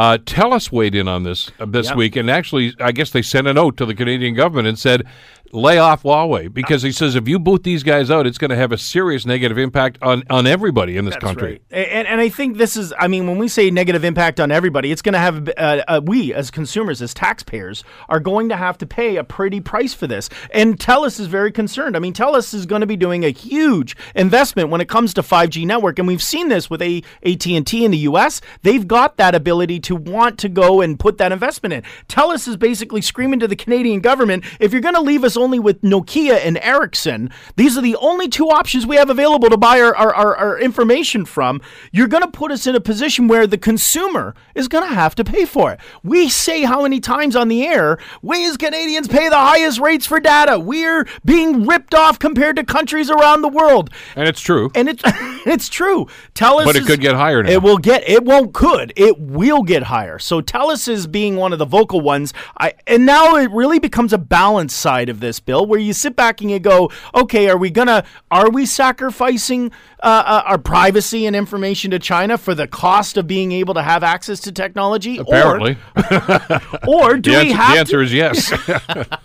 Uh, 0.00 0.16
TELUS 0.16 0.72
weighed 0.72 0.94
in 0.94 1.06
on 1.08 1.24
this 1.24 1.50
uh, 1.60 1.66
this 1.66 1.88
yep. 1.88 1.96
week, 1.96 2.16
and 2.16 2.30
actually, 2.30 2.74
I 2.80 2.90
guess 2.90 3.10
they 3.10 3.20
sent 3.20 3.46
a 3.46 3.52
note 3.52 3.76
to 3.76 3.84
the 3.84 3.94
Canadian 3.94 4.34
government 4.34 4.66
and 4.66 4.78
said 4.78 5.06
lay 5.52 5.78
off 5.78 6.02
Huawei 6.02 6.52
because 6.52 6.82
he 6.82 6.92
says 6.92 7.16
if 7.16 7.26
you 7.26 7.38
boot 7.38 7.64
these 7.64 7.82
guys 7.82 8.10
out, 8.10 8.26
it's 8.26 8.38
going 8.38 8.50
to 8.50 8.56
have 8.56 8.72
a 8.72 8.78
serious 8.78 9.26
negative 9.26 9.58
impact 9.58 9.98
on, 10.02 10.22
on 10.30 10.46
everybody 10.46 10.96
in 10.96 11.04
this 11.04 11.14
That's 11.14 11.24
country. 11.24 11.60
Right. 11.70 11.88
And, 11.88 12.06
and 12.06 12.20
I 12.20 12.28
think 12.28 12.56
this 12.56 12.76
is, 12.76 12.92
I 12.98 13.08
mean, 13.08 13.26
when 13.26 13.38
we 13.38 13.48
say 13.48 13.70
negative 13.70 14.04
impact 14.04 14.40
on 14.40 14.50
everybody, 14.50 14.92
it's 14.92 15.02
going 15.02 15.14
to 15.14 15.18
have, 15.18 15.48
uh, 15.56 15.82
uh, 15.88 16.00
we 16.04 16.32
as 16.32 16.50
consumers, 16.50 17.02
as 17.02 17.14
taxpayers, 17.14 17.84
are 18.08 18.20
going 18.20 18.48
to 18.50 18.56
have 18.56 18.78
to 18.78 18.86
pay 18.86 19.16
a 19.16 19.24
pretty 19.24 19.60
price 19.60 19.94
for 19.94 20.06
this. 20.06 20.28
And 20.52 20.78
TELUS 20.78 21.18
is 21.18 21.26
very 21.26 21.52
concerned. 21.52 21.96
I 21.96 21.98
mean, 21.98 22.12
TELUS 22.12 22.54
is 22.54 22.66
going 22.66 22.80
to 22.80 22.86
be 22.86 22.96
doing 22.96 23.24
a 23.24 23.30
huge 23.30 23.96
investment 24.14 24.68
when 24.70 24.80
it 24.80 24.88
comes 24.88 25.14
to 25.14 25.22
5G 25.22 25.66
network. 25.66 25.98
And 25.98 26.06
we've 26.06 26.22
seen 26.22 26.48
this 26.48 26.70
with 26.70 26.82
a- 26.82 27.02
AT&T 27.24 27.84
in 27.84 27.90
the 27.90 27.98
U.S. 27.98 28.40
They've 28.62 28.86
got 28.86 29.16
that 29.16 29.34
ability 29.34 29.80
to 29.80 29.89
want 29.96 30.38
to 30.38 30.48
go 30.48 30.80
and 30.80 30.98
put 30.98 31.18
that 31.18 31.32
investment 31.32 31.72
in. 31.72 31.82
TELUS 32.08 32.48
is 32.48 32.56
basically 32.56 33.00
screaming 33.00 33.40
to 33.40 33.48
the 33.48 33.56
Canadian 33.56 34.00
government, 34.00 34.44
if 34.58 34.72
you're 34.72 34.80
going 34.80 34.94
to 34.94 35.00
leave 35.00 35.24
us 35.24 35.36
only 35.36 35.58
with 35.58 35.82
Nokia 35.82 36.40
and 36.44 36.58
Ericsson. 36.58 37.30
These 37.56 37.76
are 37.76 37.82
the 37.82 37.96
only 37.96 38.28
two 38.28 38.48
options 38.48 38.86
we 38.86 38.96
have 38.96 39.10
available 39.10 39.48
to 39.50 39.56
buy 39.56 39.80
our, 39.80 39.94
our, 39.94 40.14
our, 40.14 40.36
our 40.36 40.58
information 40.58 41.24
from. 41.24 41.60
You're 41.92 42.08
going 42.08 42.22
to 42.22 42.30
put 42.30 42.50
us 42.52 42.66
in 42.66 42.74
a 42.74 42.80
position 42.80 43.28
where 43.28 43.46
the 43.46 43.58
consumer 43.58 44.34
is 44.54 44.68
going 44.68 44.88
to 44.88 44.94
have 44.94 45.14
to 45.16 45.24
pay 45.24 45.44
for 45.44 45.72
it. 45.72 45.80
We 46.02 46.28
say 46.28 46.62
how 46.62 46.82
many 46.82 47.00
times 47.00 47.36
on 47.36 47.48
the 47.48 47.66
air, 47.66 47.98
we 48.22 48.46
as 48.46 48.56
Canadians 48.56 49.08
pay 49.08 49.28
the 49.28 49.36
highest 49.36 49.80
rates 49.80 50.06
for 50.06 50.20
data. 50.20 50.58
We're 50.58 51.06
being 51.24 51.66
ripped 51.66 51.94
off 51.94 52.18
compared 52.18 52.56
to 52.56 52.64
countries 52.64 53.10
around 53.10 53.42
the 53.42 53.48
world. 53.48 53.90
And 54.16 54.28
it's 54.28 54.40
true. 54.40 54.70
And 54.74 54.88
it's 54.88 55.02
it's 55.46 55.68
true. 55.68 56.06
TELUS 56.34 56.64
But 56.64 56.76
it 56.76 56.86
could 56.86 57.00
get 57.00 57.14
higher 57.14 57.42
now. 57.42 57.50
It 57.50 57.62
will 57.62 57.78
get 57.78 58.08
it 58.08 58.24
won't 58.24 58.52
could. 58.52 58.92
It 58.96 59.18
will 59.18 59.62
get 59.70 59.84
higher. 59.84 60.18
So 60.18 60.40
TELUS 60.42 60.88
is 60.88 61.06
being 61.06 61.36
one 61.36 61.52
of 61.52 61.58
the 61.60 61.64
vocal 61.64 62.00
ones. 62.00 62.34
I 62.58 62.74
and 62.86 63.06
now 63.06 63.36
it 63.36 63.50
really 63.52 63.78
becomes 63.78 64.12
a 64.12 64.18
balance 64.18 64.74
side 64.74 65.08
of 65.08 65.20
this 65.20 65.38
bill 65.38 65.64
where 65.64 65.78
you 65.78 65.92
sit 65.92 66.16
back 66.16 66.40
and 66.40 66.50
you 66.50 66.58
go, 66.58 66.90
okay, 67.14 67.48
are 67.48 67.56
we 67.56 67.70
gonna 67.70 68.04
are 68.30 68.50
we 68.50 68.66
sacrificing 68.66 69.70
uh, 70.02 70.24
uh, 70.26 70.42
our 70.46 70.58
privacy 70.58 71.24
and 71.26 71.36
information 71.36 71.92
to 71.92 71.98
China 72.00 72.36
for 72.36 72.54
the 72.54 72.66
cost 72.66 73.16
of 73.16 73.26
being 73.28 73.52
able 73.52 73.74
to 73.74 73.82
have 73.82 74.02
access 74.02 74.40
to 74.40 74.52
technology? 74.52 75.18
Apparently. 75.18 75.76
Or, 75.96 76.60
or 76.88 77.16
do 77.18 77.30
the 77.30 77.36
we 77.38 77.52
answer, 77.52 77.56
have 77.56 77.72
the 77.74 77.78
answer 77.78 77.96
to, 77.98 78.02
is 78.02 78.12
yes. 78.12 78.52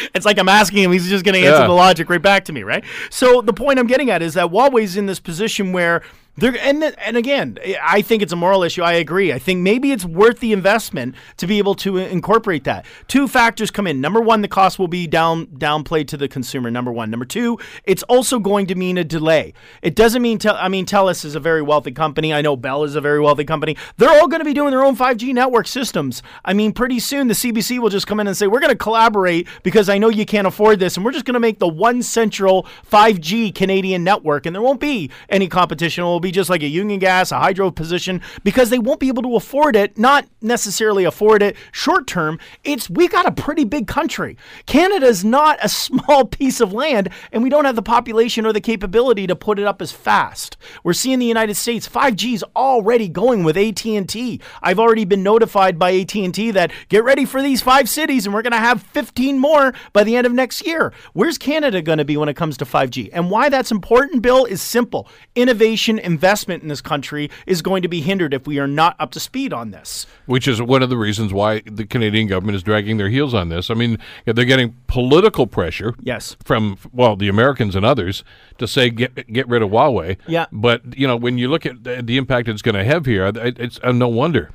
it's 0.14 0.26
like 0.26 0.38
I'm 0.38 0.48
asking 0.48 0.82
him, 0.82 0.92
he's 0.92 1.08
just 1.08 1.24
going 1.24 1.34
to 1.34 1.40
answer 1.40 1.60
Yeah. 1.62 1.66
the 1.66 1.72
logic 1.72 2.08
right 2.10 2.20
back 2.20 2.44
to 2.46 2.52
me, 2.52 2.62
right? 2.62 2.84
So 3.10 3.40
the 3.40 3.52
point 3.52 3.78
I'm 3.78 3.86
getting 3.86 4.10
at 4.10 4.22
is 4.22 4.34
that 4.34 4.50
Huawei's 4.50 4.96
in 4.96 5.06
this 5.06 5.20
position 5.20 5.72
where 5.72 6.02
they're 6.36 6.56
and 6.56 6.82
and 6.82 7.16
again, 7.18 7.58
I 7.82 8.00
think 8.00 8.22
it's 8.22 8.32
a 8.32 8.36
moral 8.36 8.62
issue. 8.62 8.82
I 8.82 8.94
agree. 8.94 9.34
I 9.34 9.38
think 9.38 9.60
maybe 9.60 9.92
it's 9.92 10.06
worth 10.06 10.40
the 10.40 10.54
investment 10.54 11.14
to 11.36 11.46
be 11.46 11.58
able 11.58 11.74
to 11.76 11.98
incorporate 11.98 12.64
that. 12.64 12.86
Two 13.06 13.28
factors 13.28 13.70
come 13.70 13.86
in. 13.86 14.00
Number 14.00 14.20
one, 14.20 14.40
the 14.40 14.48
cost 14.48 14.78
will 14.78 14.88
be 14.88 15.06
down 15.06 15.46
downplayed 15.48 16.08
to 16.08 16.16
the 16.16 16.28
consumer. 16.28 16.70
Number 16.70 16.90
one. 16.90 17.10
Number 17.10 17.26
two, 17.26 17.58
it's 17.84 18.02
also 18.04 18.38
going 18.38 18.66
to 18.68 18.74
mean 18.74 18.96
a 18.96 19.04
delay. 19.04 19.52
It 19.82 19.94
doesn't 19.94 20.22
mean 20.22 20.38
tel- 20.38 20.56
I 20.56 20.68
mean 20.68 20.86
Telus 20.86 21.22
is 21.26 21.34
a 21.34 21.40
very 21.40 21.60
wealthy 21.60 21.92
company. 21.92 22.32
I 22.32 22.40
know 22.40 22.56
Bell 22.56 22.84
is 22.84 22.96
a 22.96 23.02
very 23.02 23.20
wealthy 23.20 23.44
company. 23.44 23.76
They're 23.98 24.08
all 24.08 24.26
going 24.26 24.40
to 24.40 24.46
be 24.46 24.54
doing 24.54 24.70
their 24.70 24.84
own 24.84 24.96
5G 24.96 25.34
network 25.34 25.66
systems. 25.66 26.22
I 26.46 26.54
mean, 26.54 26.72
pretty 26.72 26.98
soon 26.98 27.28
the 27.28 27.34
CBC 27.34 27.78
will 27.78 27.90
just 27.90 28.06
come 28.06 28.20
in 28.20 28.26
and 28.26 28.34
say 28.34 28.46
we're 28.46 28.60
going 28.60 28.70
to 28.72 28.76
collaborate 28.76 29.48
because 29.62 29.90
I 29.90 29.98
know 29.98 30.08
you 30.08 30.24
can't 30.24 30.46
afford 30.46 30.78
this, 30.78 30.96
and 30.96 31.04
we're 31.04 31.12
just 31.12 31.26
going 31.26 31.34
to 31.34 31.40
make 31.40 31.58
the 31.58 31.68
one 31.68 32.02
central 32.02 32.66
5G 32.90 33.54
Canadian 33.54 34.02
network, 34.02 34.46
and 34.46 34.56
there 34.56 34.62
won't 34.62 34.80
be 34.80 35.10
any 35.28 35.46
competition. 35.46 36.04
Be 36.22 36.30
just 36.30 36.48
like 36.48 36.62
a 36.62 36.68
Union 36.68 36.98
Gas, 36.98 37.32
a 37.32 37.38
hydro 37.38 37.70
position, 37.70 38.22
because 38.44 38.70
they 38.70 38.78
won't 38.78 39.00
be 39.00 39.08
able 39.08 39.22
to 39.22 39.36
afford 39.36 39.76
it. 39.76 39.98
Not 39.98 40.26
necessarily 40.40 41.04
afford 41.04 41.42
it 41.42 41.56
short 41.72 42.06
term. 42.06 42.38
It's 42.64 42.88
we 42.88 43.08
got 43.08 43.26
a 43.26 43.32
pretty 43.32 43.64
big 43.64 43.86
country. 43.86 44.36
Canada 44.66 45.06
is 45.06 45.24
not 45.24 45.58
a 45.62 45.68
small 45.82 46.24
piece 46.24 46.60
of 46.60 46.72
land, 46.72 47.10
and 47.32 47.42
we 47.42 47.50
don't 47.50 47.64
have 47.64 47.76
the 47.76 47.82
population 47.82 48.46
or 48.46 48.52
the 48.52 48.60
capability 48.60 49.26
to 49.26 49.36
put 49.36 49.58
it 49.58 49.66
up 49.66 49.82
as 49.82 49.92
fast. 49.92 50.56
We're 50.84 50.92
seeing 50.92 51.18
the 51.18 51.26
United 51.26 51.54
States 51.54 51.88
5G 51.88 52.34
is 52.34 52.44
already 52.56 53.08
going 53.08 53.44
with 53.44 53.56
AT&T. 53.56 54.40
I've 54.62 54.78
already 54.78 55.04
been 55.04 55.22
notified 55.22 55.78
by 55.78 55.92
AT&T 55.92 56.52
that 56.52 56.72
get 56.88 57.04
ready 57.04 57.24
for 57.24 57.42
these 57.42 57.62
five 57.62 57.88
cities, 57.88 58.26
and 58.26 58.34
we're 58.34 58.42
going 58.42 58.52
to 58.52 58.58
have 58.58 58.82
15 58.82 59.38
more 59.38 59.74
by 59.92 60.04
the 60.04 60.16
end 60.16 60.26
of 60.26 60.32
next 60.32 60.66
year. 60.66 60.92
Where's 61.12 61.38
Canada 61.38 61.82
going 61.82 61.98
to 61.98 62.04
be 62.04 62.16
when 62.16 62.28
it 62.28 62.36
comes 62.36 62.56
to 62.58 62.64
5G? 62.64 63.10
And 63.12 63.30
why 63.30 63.48
that's 63.48 63.70
important, 63.70 64.22
Bill, 64.22 64.44
is 64.44 64.62
simple. 64.62 65.08
Innovation, 65.34 65.98
investment 66.12 66.62
in 66.62 66.68
this 66.68 66.80
country 66.82 67.30
is 67.46 67.62
going 67.62 67.82
to 67.82 67.88
be 67.88 68.00
hindered 68.00 68.34
if 68.34 68.46
we 68.46 68.58
are 68.58 68.66
not 68.66 68.94
up 68.98 69.10
to 69.12 69.20
speed 69.20 69.52
on 69.52 69.70
this. 69.70 70.06
Which 70.26 70.46
is 70.46 70.60
one 70.60 70.82
of 70.82 70.90
the 70.90 70.96
reasons 70.96 71.32
why 71.32 71.62
the 71.64 71.86
Canadian 71.86 72.26
government 72.28 72.56
is 72.56 72.62
dragging 72.62 72.98
their 72.98 73.08
heels 73.08 73.32
on 73.34 73.48
this. 73.48 73.70
I 73.70 73.74
mean, 73.74 73.98
they're 74.26 74.44
getting 74.44 74.76
political 74.86 75.46
pressure 75.46 75.94
Yes. 76.02 76.36
from 76.44 76.76
well 76.92 77.16
the 77.16 77.28
Americans 77.28 77.74
and 77.74 77.84
others 77.84 78.24
to 78.58 78.66
say 78.68 78.90
get 78.90 79.26
get 79.32 79.48
rid 79.48 79.62
of 79.62 79.70
Huawei. 79.70 80.18
Yeah. 80.26 80.46
But 80.52 80.98
you 80.98 81.06
know 81.06 81.16
when 81.16 81.38
you 81.38 81.48
look 81.48 81.64
at 81.66 81.82
the, 81.84 82.16
impact 82.18 82.48
it's 82.48 82.62
going 82.62 82.74
to 82.74 82.84
have 82.84 83.06
here, 83.06 83.32
it's 83.34 83.80
uh, 83.82 83.92
no 83.92 84.08
wonder 84.08 84.50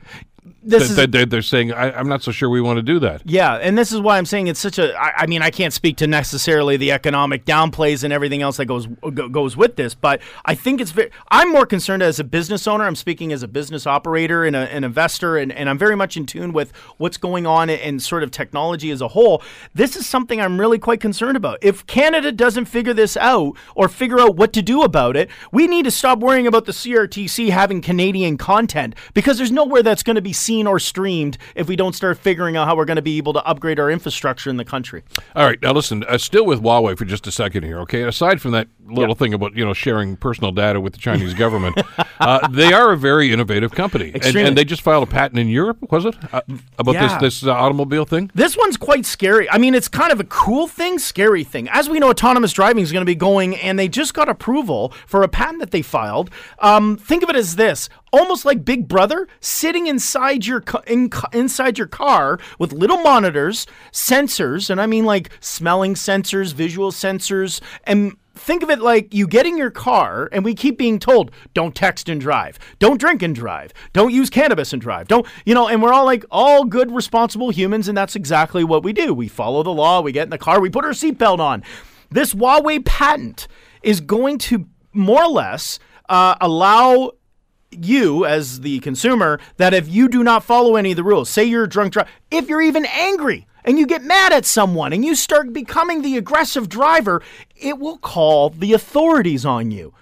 This 0.63 0.89
that, 0.89 0.89
is 0.89 1.11
that 1.11 1.29
they're 1.29 1.41
saying 1.41 1.71
I, 1.71 1.91
I'm 1.91 2.09
not 2.09 2.23
so 2.23 2.31
sure 2.31 2.49
we 2.49 2.61
want 2.61 2.77
to 2.77 2.83
do 2.83 2.99
that. 2.99 3.21
Yeah, 3.25 3.55
and 3.55 3.77
this 3.77 3.91
is 3.91 4.01
why 4.01 4.17
I'm 4.17 4.25
saying 4.25 4.47
it's 4.47 4.59
such 4.59 4.79
a. 4.79 4.93
I, 4.99 5.23
I 5.23 5.25
mean, 5.27 5.41
I 5.41 5.51
can't 5.51 5.73
speak 5.73 5.97
to 5.97 6.07
necessarily 6.07 6.77
the 6.77 6.91
economic 6.91 7.45
downplays 7.45 8.03
and 8.03 8.11
everything 8.11 8.41
else 8.41 8.57
that 8.57 8.65
goes 8.65 8.87
go, 9.13 9.29
goes 9.29 9.55
with 9.55 9.75
this, 9.75 9.93
but 9.93 10.19
I 10.45 10.55
think 10.55 10.81
it's 10.81 10.91
very. 10.91 11.11
I'm 11.29 11.51
more 11.51 11.65
concerned 11.65 12.03
as 12.03 12.19
a 12.19 12.23
business 12.23 12.67
owner. 12.67 12.85
I'm 12.85 12.95
speaking 12.95 13.31
as 13.31 13.43
a 13.43 13.47
business 13.47 13.85
operator 13.85 14.45
and 14.45 14.55
a, 14.55 14.73
an 14.73 14.83
investor, 14.83 15.37
and, 15.37 15.51
and 15.51 15.69
I'm 15.69 15.77
very 15.77 15.95
much 15.95 16.17
in 16.17 16.25
tune 16.25 16.53
with 16.53 16.75
what's 16.97 17.17
going 17.17 17.45
on 17.45 17.69
in 17.69 17.99
sort 17.99 18.23
of 18.23 18.31
technology 18.31 18.89
as 18.89 19.01
a 19.01 19.09
whole. 19.09 19.43
This 19.75 19.95
is 19.95 20.07
something 20.07 20.41
I'm 20.41 20.59
really 20.59 20.79
quite 20.79 20.99
concerned 20.99 21.37
about. 21.37 21.59
If 21.61 21.85
Canada 21.85 22.31
doesn't 22.31 22.65
figure 22.65 22.93
this 22.93 23.15
out 23.17 23.55
or 23.75 23.87
figure 23.87 24.19
out 24.19 24.35
what 24.35 24.53
to 24.53 24.61
do 24.61 24.81
about 24.81 25.15
it, 25.15 25.29
we 25.51 25.67
need 25.67 25.85
to 25.85 25.91
stop 25.91 26.19
worrying 26.19 26.47
about 26.47 26.65
the 26.65 26.71
CRTC 26.71 27.49
having 27.49 27.81
Canadian 27.81 28.37
content 28.37 28.95
because 29.13 29.37
there's 29.37 29.51
nowhere 29.51 29.83
that's 29.83 30.03
going 30.03 30.15
to 30.15 30.21
be 30.21 30.33
seen 30.33 30.56
or 30.65 30.79
streamed 30.79 31.37
if 31.55 31.67
we 31.67 31.75
don't 31.75 31.93
start 31.93 32.17
figuring 32.17 32.55
out 32.57 32.67
how 32.67 32.75
we're 32.75 32.85
going 32.85 32.95
to 32.95 33.01
be 33.01 33.17
able 33.17 33.33
to 33.33 33.43
upgrade 33.45 33.79
our 33.79 33.91
infrastructure 33.91 34.49
in 34.49 34.57
the 34.57 34.65
country. 34.65 35.03
All 35.35 35.45
right, 35.45 35.61
now 35.61 35.73
listen. 35.73 36.03
Uh, 36.05 36.17
still 36.17 36.45
with 36.45 36.61
Huawei 36.61 36.97
for 36.97 37.05
just 37.05 37.27
a 37.27 37.31
second 37.31 37.63
here, 37.63 37.79
okay? 37.81 38.03
Aside 38.03 38.41
from 38.41 38.51
that 38.51 38.67
little 38.89 39.15
thing 39.15 39.33
about 39.33 39.53
you 39.55 39.65
know 39.65 39.73
sharing 39.73 40.15
personal 40.15 40.51
data 40.53 40.79
with 40.79 40.93
the 40.93 40.99
Chinese 40.99 41.33
government, 41.43 41.77
uh, 42.19 42.47
they 42.47 42.71
are 42.73 42.93
a 42.93 42.97
very 42.97 43.33
innovative 43.33 43.71
company, 43.71 44.11
and, 44.13 44.35
and 44.37 44.57
they 44.57 44.63
just 44.63 44.81
filed 44.81 45.03
a 45.03 45.11
patent 45.11 45.37
in 45.39 45.49
Europe, 45.49 45.77
was 45.91 46.05
it, 46.05 46.15
uh, 46.33 46.41
about 46.79 46.93
Yeah. 46.93 47.07
this 47.19 47.41
this 47.41 47.47
uh, 47.47 47.51
automobile 47.51 48.05
thing? 48.05 48.31
This 48.33 48.55
one's 48.55 48.77
quite 48.77 49.05
scary. 49.05 49.49
I 49.49 49.57
mean, 49.57 49.75
it's 49.75 49.87
kind 49.89 50.11
of 50.13 50.19
a 50.21 50.23
cool 50.23 50.67
thing, 50.67 50.99
scary 50.99 51.43
thing. 51.43 51.67
As 51.69 51.89
we 51.89 51.99
know, 51.99 52.09
autonomous 52.09 52.53
driving 52.53 52.83
is 52.83 52.91
going 52.93 53.01
to 53.01 53.05
be 53.05 53.15
going, 53.15 53.55
and 53.57 53.77
they 53.77 53.87
just 53.89 54.13
got 54.13 54.29
approval 54.29 54.93
for 55.05 55.23
a 55.23 55.27
patent 55.27 55.59
that 55.59 55.71
they 55.71 55.81
filed. 55.81 56.29
Um, 56.59 56.95
think 56.97 57.23
of 57.23 57.29
it 57.29 57.35
as 57.35 57.55
this: 57.57 57.89
almost 58.17 58.45
like 58.45 58.65
Big 58.65 58.87
Brother 58.87 59.27
sitting 59.39 59.87
inside 59.87 60.45
your 60.45 60.63
in, 60.85 61.09
inside 61.33 61.77
your 61.77 61.87
car 61.87 62.39
with 62.59 62.73
little 62.73 62.97
monitors, 62.97 63.67
sensors, 63.91 64.69
and 64.69 64.81
I 64.81 64.85
mean 64.85 65.05
like 65.05 65.29
smelling 65.39 65.93
sensors, 65.93 66.53
visual 66.53 66.91
sensors, 66.91 67.61
and 67.83 68.15
think 68.37 68.63
of 68.63 68.69
it 68.69 68.79
like 68.79 69.13
you 69.13 69.27
get 69.27 69.45
in 69.45 69.57
your 69.57 69.71
car 69.71 70.29
and 70.31 70.45
we 70.45 70.53
keep 70.53 70.77
being 70.77 70.99
told 70.99 71.31
don't 71.53 71.75
text 71.75 72.07
and 72.09 72.21
drive. 72.21 72.59
Don't 72.79 72.99
drink 72.99 73.21
and 73.21 73.35
drive. 73.35 73.73
Don't 73.93 74.13
use 74.13 74.29
cannabis 74.29 74.73
and 74.73 74.81
drive. 74.81 75.07
Don't 75.07 75.25
you 75.45 75.53
know 75.53 75.67
and 75.67 75.81
we're 75.81 75.93
all 75.93 76.05
like 76.05 76.25
all 76.31 76.63
good 76.63 76.91
responsible 76.91 77.49
humans 77.49 77.87
and 77.87 77.97
that's 77.97 78.15
exactly 78.15 78.63
what 78.63 78.83
we 78.83 78.93
do. 78.93 79.13
We 79.13 79.27
follow 79.27 79.63
the 79.63 79.73
law. 79.73 80.01
We 80.01 80.11
get 80.11 80.23
in 80.23 80.29
the 80.29 80.37
car. 80.37 80.61
We 80.61 80.69
put 80.69 80.85
our 80.85 80.91
seatbelt 80.91 81.39
on. 81.39 81.63
This 82.09 82.33
huawei 82.33 82.85
patent 82.85 83.47
is 83.81 83.99
going 83.99 84.37
to 84.39 84.65
more 84.93 85.23
or 85.23 85.29
less 85.29 85.79
uh, 86.09 86.35
allow 86.39 87.11
you 87.83 88.25
as 88.25 88.61
the 88.61 88.79
consumer 88.79 89.39
that 89.57 89.73
if 89.73 89.87
you 89.87 90.07
do 90.07 90.23
not 90.23 90.43
follow 90.43 90.75
any 90.75 90.91
of 90.91 90.97
the 90.97 91.03
rules, 91.03 91.29
say 91.29 91.43
you're 91.43 91.65
a 91.65 91.69
drunk 91.69 91.93
driver, 91.93 92.09
if 92.31 92.49
you're 92.49 92.61
even 92.61 92.85
angry 92.85 93.47
and 93.63 93.77
you 93.77 93.85
get 93.85 94.03
mad 94.03 94.31
at 94.31 94.45
someone 94.45 94.93
and 94.93 95.03
you 95.03 95.15
start 95.15 95.53
becoming 95.53 96.01
the 96.01 96.17
aggressive 96.17 96.69
driver, 96.69 97.21
it 97.55 97.77
will 97.79 97.97
call 97.97 98.49
the 98.49 98.73
authorities 98.73 99.45
on 99.45 99.71
you. 99.71 99.93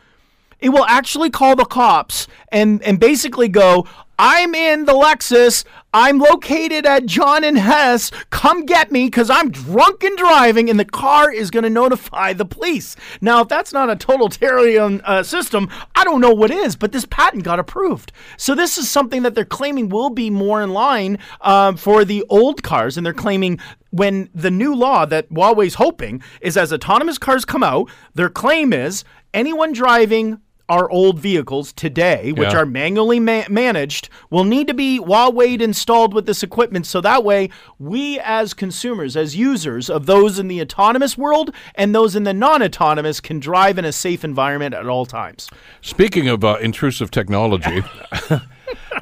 It 0.60 0.70
will 0.70 0.86
actually 0.86 1.30
call 1.30 1.56
the 1.56 1.66
cops 1.66 2.28
and 2.52 2.82
and 2.84 3.00
basically 3.00 3.48
go, 3.50 3.88
I'm 4.18 4.56
in 4.56 4.86
the 4.86 4.94
Lexus. 4.94 5.66
I'm 5.94 6.20
located 6.20 6.86
at 6.86 7.06
John 7.06 7.44
and 7.44 7.58
Hess. 7.58 8.12
Come 8.30 8.66
get 8.66 8.92
me 8.92 9.08
because 9.08 9.30
I'm 9.30 9.50
drunk 9.52 10.04
and 10.04 10.18
driving, 10.18 10.70
and 10.70 10.80
the 10.80 10.86
car 10.86 11.32
is 11.32 11.52
going 11.52 11.64
to 11.64 11.70
notify 11.70 12.34
the 12.34 12.46
police. 12.46 12.96
Now, 13.22 13.42
if 13.42 13.48
that's 13.48 13.74
not 13.74 13.90
a 13.90 13.96
totalitarian 13.96 15.02
uh, 15.02 15.24
system, 15.24 15.70
I 15.96 16.04
don't 16.04 16.22
know 16.22 16.34
what 16.34 16.52
is, 16.52 16.76
but 16.76 16.92
this 16.92 17.06
patent 17.06 17.44
got 17.44 17.60
approved. 17.60 18.12
So, 18.38 18.56
this 18.56 18.78
is 18.78 18.90
something 18.90 19.24
that 19.24 19.36
they're 19.36 19.46
claiming 19.46 19.90
will 19.90 20.10
be 20.10 20.30
more 20.30 20.62
in 20.62 20.72
line 20.72 21.18
um, 21.42 21.78
for 21.78 22.06
the 22.06 22.24
old 22.30 22.64
cars, 22.64 22.98
and 22.98 23.06
they're 23.06 23.14
claiming 23.14 23.60
when 23.92 24.30
the 24.34 24.52
new 24.52 24.76
law 24.76 25.06
that 25.06 25.30
Huawei's 25.30 25.76
hoping 25.76 26.22
is 26.42 26.58
as 26.58 26.74
autonomous 26.74 27.18
cars 27.18 27.46
come 27.46 27.64
out, 27.64 27.90
their 28.14 28.30
claim 28.30 28.74
is 28.74 29.06
anyone 29.34 29.72
driving 29.72 30.42
our 30.68 30.90
old 30.90 31.20
vehicles 31.20 31.72
today, 31.74 32.32
which 32.32 32.52
Yeah. 32.52 32.60
are 32.60 32.66
manually 32.66 33.20
ma- 33.20 33.44
managed, 33.50 34.10
will 34.30 34.44
need 34.44 34.68
to 34.68 34.74
be 34.74 35.00
Huawei 35.00 35.62
installed 35.62 36.14
with 36.14 36.26
this 36.26 36.42
equipment. 36.44 36.86
So 36.88 37.02
that 37.02 37.24
way, 37.24 37.50
we 37.78 38.20
as 38.20 38.54
consumers, 38.54 39.16
as 39.16 39.36
users 39.36 39.90
of 39.90 40.06
those 40.08 40.40
in 40.40 40.48
the 40.48 40.62
autonomous 40.62 41.18
world 41.18 41.54
and 41.76 41.94
those 41.94 42.16
in 42.16 42.24
the 42.24 42.34
non 42.34 42.64
autonomous, 42.64 43.20
can 43.20 43.40
drive 43.40 43.78
in 43.78 43.86
a 43.86 43.92
safe 43.92 44.24
environment 44.24 44.74
at 44.74 44.88
all 44.88 45.06
times. 45.06 45.50
Speaking 45.82 46.28
of 46.28 46.44
uh, 46.44 46.58
intrusive 46.62 47.12
technology, 47.12 47.84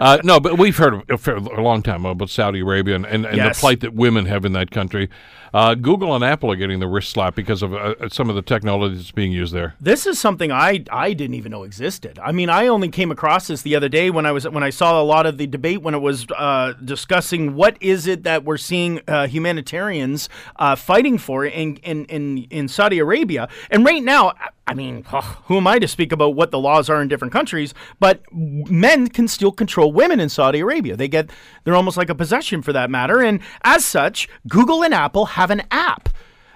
uh, 0.03 0.17
no, 0.23 0.39
but 0.39 0.57
we've 0.57 0.75
heard 0.77 1.09
a, 1.09 1.17
for 1.17 1.35
a 1.35 1.61
long 1.61 1.81
time 1.81 2.05
about 2.05 2.29
Saudi 2.29 2.59
Arabia 2.59 2.95
and, 2.95 3.05
and, 3.05 3.25
and 3.25 3.37
Yes. 3.37 3.55
the 3.57 3.59
plight 3.61 3.79
that 3.81 3.93
women 3.93 4.25
have 4.25 4.43
in 4.45 4.53
that 4.53 4.69
country. 4.71 5.09
Uh, 5.53 5.75
Google 5.75 6.15
and 6.15 6.23
Apple 6.23 6.51
are 6.51 6.55
getting 6.55 6.79
the 6.79 6.87
wrist 6.87 7.11
slap 7.11 7.35
because 7.35 7.61
of 7.61 7.75
uh, 7.75 8.09
some 8.09 8.27
of 8.27 8.35
the 8.35 8.41
technology 8.41 8.95
that's 8.95 9.11
being 9.11 9.31
used 9.31 9.53
there. 9.53 9.75
This 9.79 10.07
is 10.07 10.17
something 10.19 10.51
I 10.51 10.83
I 10.91 11.13
didn't 11.13 11.35
even 11.35 11.51
know 11.51 11.61
existed. 11.63 12.17
I 12.17 12.31
mean, 12.31 12.49
I 12.49 12.65
only 12.67 12.89
came 12.89 13.11
across 13.11 13.47
this 13.47 13.61
the 13.61 13.75
other 13.75 13.87
day 13.87 14.09
when 14.09 14.25
I 14.25 14.31
was 14.31 14.49
when 14.49 14.63
I 14.63 14.71
saw 14.71 14.99
a 14.99 15.05
lot 15.05 15.27
of 15.27 15.37
the 15.37 15.45
debate 15.45 15.83
when 15.83 15.93
it 15.93 16.01
was 16.01 16.25
uh, 16.35 16.73
discussing 16.83 17.53
what 17.55 17.77
is 17.81 18.07
it 18.07 18.23
that 18.23 18.43
we're 18.43 18.57
seeing 18.57 19.01
uh, 19.07 19.27
humanitarians 19.27 20.27
uh, 20.55 20.75
fighting 20.75 21.19
for 21.19 21.45
in, 21.45 21.77
in 21.77 22.05
in 22.05 22.39
in 22.49 22.67
Saudi 22.67 22.97
Arabia. 22.97 23.47
And 23.69 23.85
right 23.85 24.03
now, 24.03 24.33
I 24.65 24.73
mean, 24.73 25.03
who 25.45 25.57
am 25.57 25.67
I 25.67 25.77
to 25.79 25.87
speak 25.87 26.13
about 26.13 26.35
what 26.35 26.51
the 26.51 26.59
laws 26.59 26.89
are 26.89 27.01
in 27.01 27.09
different 27.09 27.33
countries? 27.33 27.73
But 27.99 28.21
men 28.31 29.09
can 29.09 29.27
still 29.27 29.51
control 29.51 29.91
women 29.91 30.21
in 30.21 30.29
Saudi 30.29 30.59
Arabia. 30.61 30.95
They 30.95 31.09
get 31.09 31.29
they're 31.63 31.75
almost 31.75 31.97
like 31.97 32.09
a 32.09 32.15
possession 32.15 32.61
for 32.61 32.71
that 32.71 32.89
matter. 32.89 33.21
And 33.21 33.41
as 33.63 33.83
such, 33.83 34.29
Google 34.47 34.83
and 34.83 34.93
Apple 34.93 35.25
have 35.25 35.51
an 35.51 35.63
app 35.69 36.09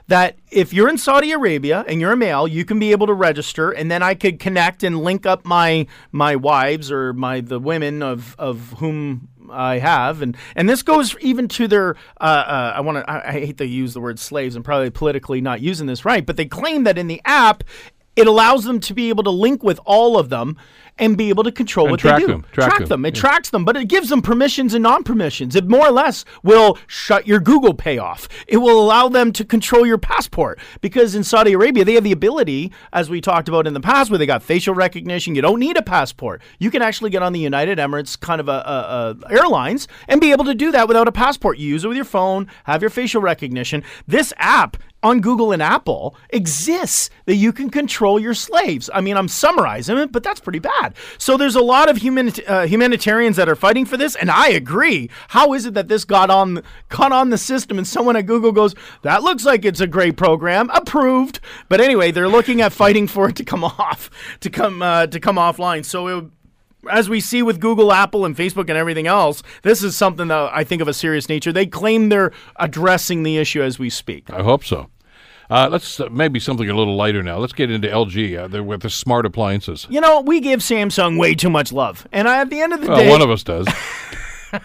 that 0.08 0.38
if 0.52 0.72
you're 0.74 0.88
in 0.88 0.98
Saudi 0.98 1.32
Arabia 1.32 1.84
and 1.88 2.00
you're 2.00 2.14
a 2.14 2.18
male, 2.18 2.48
you 2.48 2.64
can 2.64 2.80
be 2.80 2.92
able 2.92 3.08
to 3.08 3.14
register, 3.14 3.72
and 3.72 3.92
then 3.92 4.02
I 4.02 4.16
could 4.16 4.40
connect 4.40 4.84
and 4.84 5.04
link 5.04 5.26
up 5.26 5.46
my 5.46 5.86
my 6.12 6.36
wives 6.36 6.92
or 6.92 7.14
my 7.14 7.42
the 7.42 7.60
women 7.60 8.02
of 8.02 8.36
of 8.40 8.74
whom 8.78 9.28
I 9.52 9.80
have, 9.80 10.22
and 10.22 10.36
and 10.56 10.70
this 10.70 10.82
goes 10.82 11.16
even 11.20 11.48
to 11.50 11.68
their. 11.68 11.96
Uh, 12.20 12.24
uh, 12.24 12.74
I 12.76 12.82
want 12.82 12.98
to. 13.00 13.10
I, 13.10 13.30
I 13.30 13.32
hate 13.34 13.58
to 13.58 13.66
use 13.66 13.94
the 13.94 14.02
word 14.02 14.20
slaves. 14.20 14.56
I'm 14.56 14.64
probably 14.64 14.90
politically 14.90 15.42
not 15.42 15.62
using 15.62 15.88
this 15.88 16.06
right, 16.06 16.26
but 16.26 16.38
they 16.38 16.46
claim 16.46 16.84
that 16.86 16.98
in 16.98 17.08
the 17.08 17.22
app. 17.26 17.64
It 18.18 18.28
allows 18.28 18.64
them 18.64 18.80
to 18.82 18.94
be 18.94 19.10
able 19.10 19.24
to 19.24 19.30
link 19.30 19.64
with 19.64 19.80
all 19.86 20.18
of 20.18 20.30
them 20.30 20.58
and 21.00 21.18
be 21.18 21.30
able 21.30 21.44
to 21.44 21.52
control 21.52 21.88
And 21.88 21.92
what 21.92 22.00
track 22.00 22.20
they 22.20 22.26
do. 22.26 22.28
them, 22.28 22.46
track 22.52 22.86
them, 22.86 23.06
It 23.06 23.16
tracks 23.16 23.50
them, 23.50 23.66
but 23.66 23.76
it 23.78 23.86
gives 23.88 24.10
them 24.10 24.22
permissions 24.22 24.74
and 24.74 24.84
non-permissions. 24.84 25.56
It 25.56 25.68
more 25.68 25.88
or 25.88 25.92
less 25.92 26.26
will 26.44 26.78
shut 26.88 27.28
your 27.28 27.40
Google 27.40 27.74
Pay 27.74 27.98
off. 27.98 28.28
It 28.48 28.58
will 28.58 28.80
allow 28.80 29.10
them 29.10 29.32
to 29.34 29.46
control 29.46 29.86
your 29.86 29.98
passport 29.98 30.60
because 30.82 31.16
in 31.16 31.24
Saudi 31.24 31.54
Arabia 31.54 31.86
they 31.86 31.94
have 31.94 32.04
the 32.04 32.12
ability, 32.12 32.72
as 32.94 33.10
we 33.10 33.22
talked 33.22 33.48
about 33.48 33.68
in 33.68 33.74
the 33.74 33.82
past, 33.82 34.10
where 34.10 34.18
they 34.18 34.26
got 34.26 34.44
facial 34.44 34.74
recognition. 34.74 35.36
You 35.36 35.42
don't 35.42 35.60
need 35.60 35.78
a 35.78 35.82
passport. 35.82 36.42
You 36.60 36.72
can 36.72 36.82
actually 36.82 37.10
get 37.10 37.24
on 37.24 37.34
the 37.34 37.40
United 37.40 37.78
Emirates 37.78 38.20
kind 38.20 38.42
of 38.42 38.50
a, 38.50 38.52
a, 38.52 39.16
a 39.22 39.32
airlines 39.32 39.88
and 40.08 40.20
be 40.22 40.32
able 40.32 40.46
to 40.46 40.56
do 40.56 40.72
that 40.72 40.88
without 40.88 41.08
a 41.08 41.12
passport. 41.12 41.58
You 41.58 41.68
use 41.68 41.84
it 41.84 41.88
with 41.88 41.98
your 41.98 42.06
phone, 42.06 42.48
have 42.66 42.82
your 42.82 42.90
facial 42.90 43.22
recognition. 43.22 43.84
This 44.08 44.34
app 44.38 44.78
on 45.04 45.22
Google 45.22 45.52
and 45.52 45.62
Apple 45.62 46.16
exists 46.32 47.10
that 47.26 47.36
you 47.36 47.54
can 47.54 47.70
control 47.70 48.20
your 48.20 48.34
slaves. 48.34 48.90
I 48.94 49.02
mean, 49.02 49.16
I'm 49.16 49.28
summarizing 49.28 49.98
it, 49.98 50.12
but 50.12 50.24
that's 50.24 50.40
pretty 50.40 50.60
bad. 50.60 50.87
So 51.18 51.38
there's 51.38 51.56
a 51.56 51.62
lot 51.62 51.90
of 51.90 51.98
human, 51.98 52.32
uh, 52.48 52.68
humanitarians 52.68 53.36
that 53.38 53.50
are 53.50 53.56
fighting 53.56 53.86
for 53.86 53.98
this, 53.98 54.16
and 54.16 54.30
I 54.30 54.50
agree. 54.50 55.10
How 55.30 55.54
is 55.54 55.66
it 55.66 55.74
that 55.74 55.88
this 55.88 56.06
got 56.06 56.30
on 56.30 56.62
got 56.90 57.12
on 57.12 57.30
the 57.30 57.38
system, 57.38 57.78
and 57.78 57.88
someone 57.88 58.16
at 58.16 58.26
Google 58.26 58.52
goes, 58.52 58.76
"That 59.02 59.24
looks 59.24 59.46
like 59.46 59.66
it's 59.66 59.82
a 59.82 59.88
great 59.88 60.18
program, 60.18 60.70
approved." 60.72 61.40
But 61.70 61.82
anyway, 61.82 62.12
they're 62.12 62.28
looking 62.28 62.62
at 62.62 62.74
fighting 62.74 63.08
for 63.08 63.30
it 63.30 63.36
to 63.38 63.44
come 63.44 63.64
off, 63.64 64.10
to 64.42 64.50
come 64.50 64.82
uh, 64.82 65.08
to 65.08 65.20
come 65.20 65.36
offline. 65.36 65.86
So 65.86 66.08
it, 66.08 66.26
as 66.90 67.10
we 67.10 67.20
see 67.20 67.42
with 67.42 67.60
Google, 67.60 67.92
Apple, 67.92 68.26
and 68.26 68.36
Facebook 68.36 68.70
and 68.70 68.78
everything 68.78 69.08
else, 69.08 69.44
this 69.64 69.84
is 69.84 69.98
something 69.98 70.28
that 70.28 70.52
I 70.54 70.64
think 70.64 70.82
of 70.82 70.88
a 70.88 70.94
serious 70.94 71.30
nature. 71.30 71.52
They 71.52 71.66
claim 71.66 72.10
they're 72.10 72.32
addressing 72.58 73.24
the 73.24 73.38
issue 73.38 73.62
as 73.62 73.80
we 73.80 73.90
speak. 73.90 74.30
I 74.30 74.44
hope 74.44 74.64
so. 74.64 74.90
Uh, 75.50 75.70
let's 75.72 76.00
uh, 76.00 76.10
maybe 76.12 76.40
something 76.40 76.70
a 76.70 76.76
little 76.76 76.96
lighter 76.96 77.24
now. 77.24 77.38
Let's 77.38 77.54
get 77.54 77.72
into 77.72 77.88
LG 77.88 78.54
uh, 78.54 78.64
with 78.64 78.82
the 78.82 78.90
smart 78.90 79.26
appliances. 79.26 79.88
You 79.90 80.02
know, 80.02 80.22
we 80.22 80.42
give 80.42 80.60
Samsung 80.60 81.18
way 81.18 81.36
too 81.36 81.50
much 81.50 81.72
love. 81.72 82.08
And 82.12 82.28
I, 82.28 82.42
at 82.42 82.50
the 82.50 82.60
end 82.60 82.74
of 82.74 82.82
the 82.82 82.88
Well, 82.90 82.98
day, 82.98 83.10
one 83.10 83.22
of 83.22 83.30
us 83.30 83.44
does. 83.44 83.68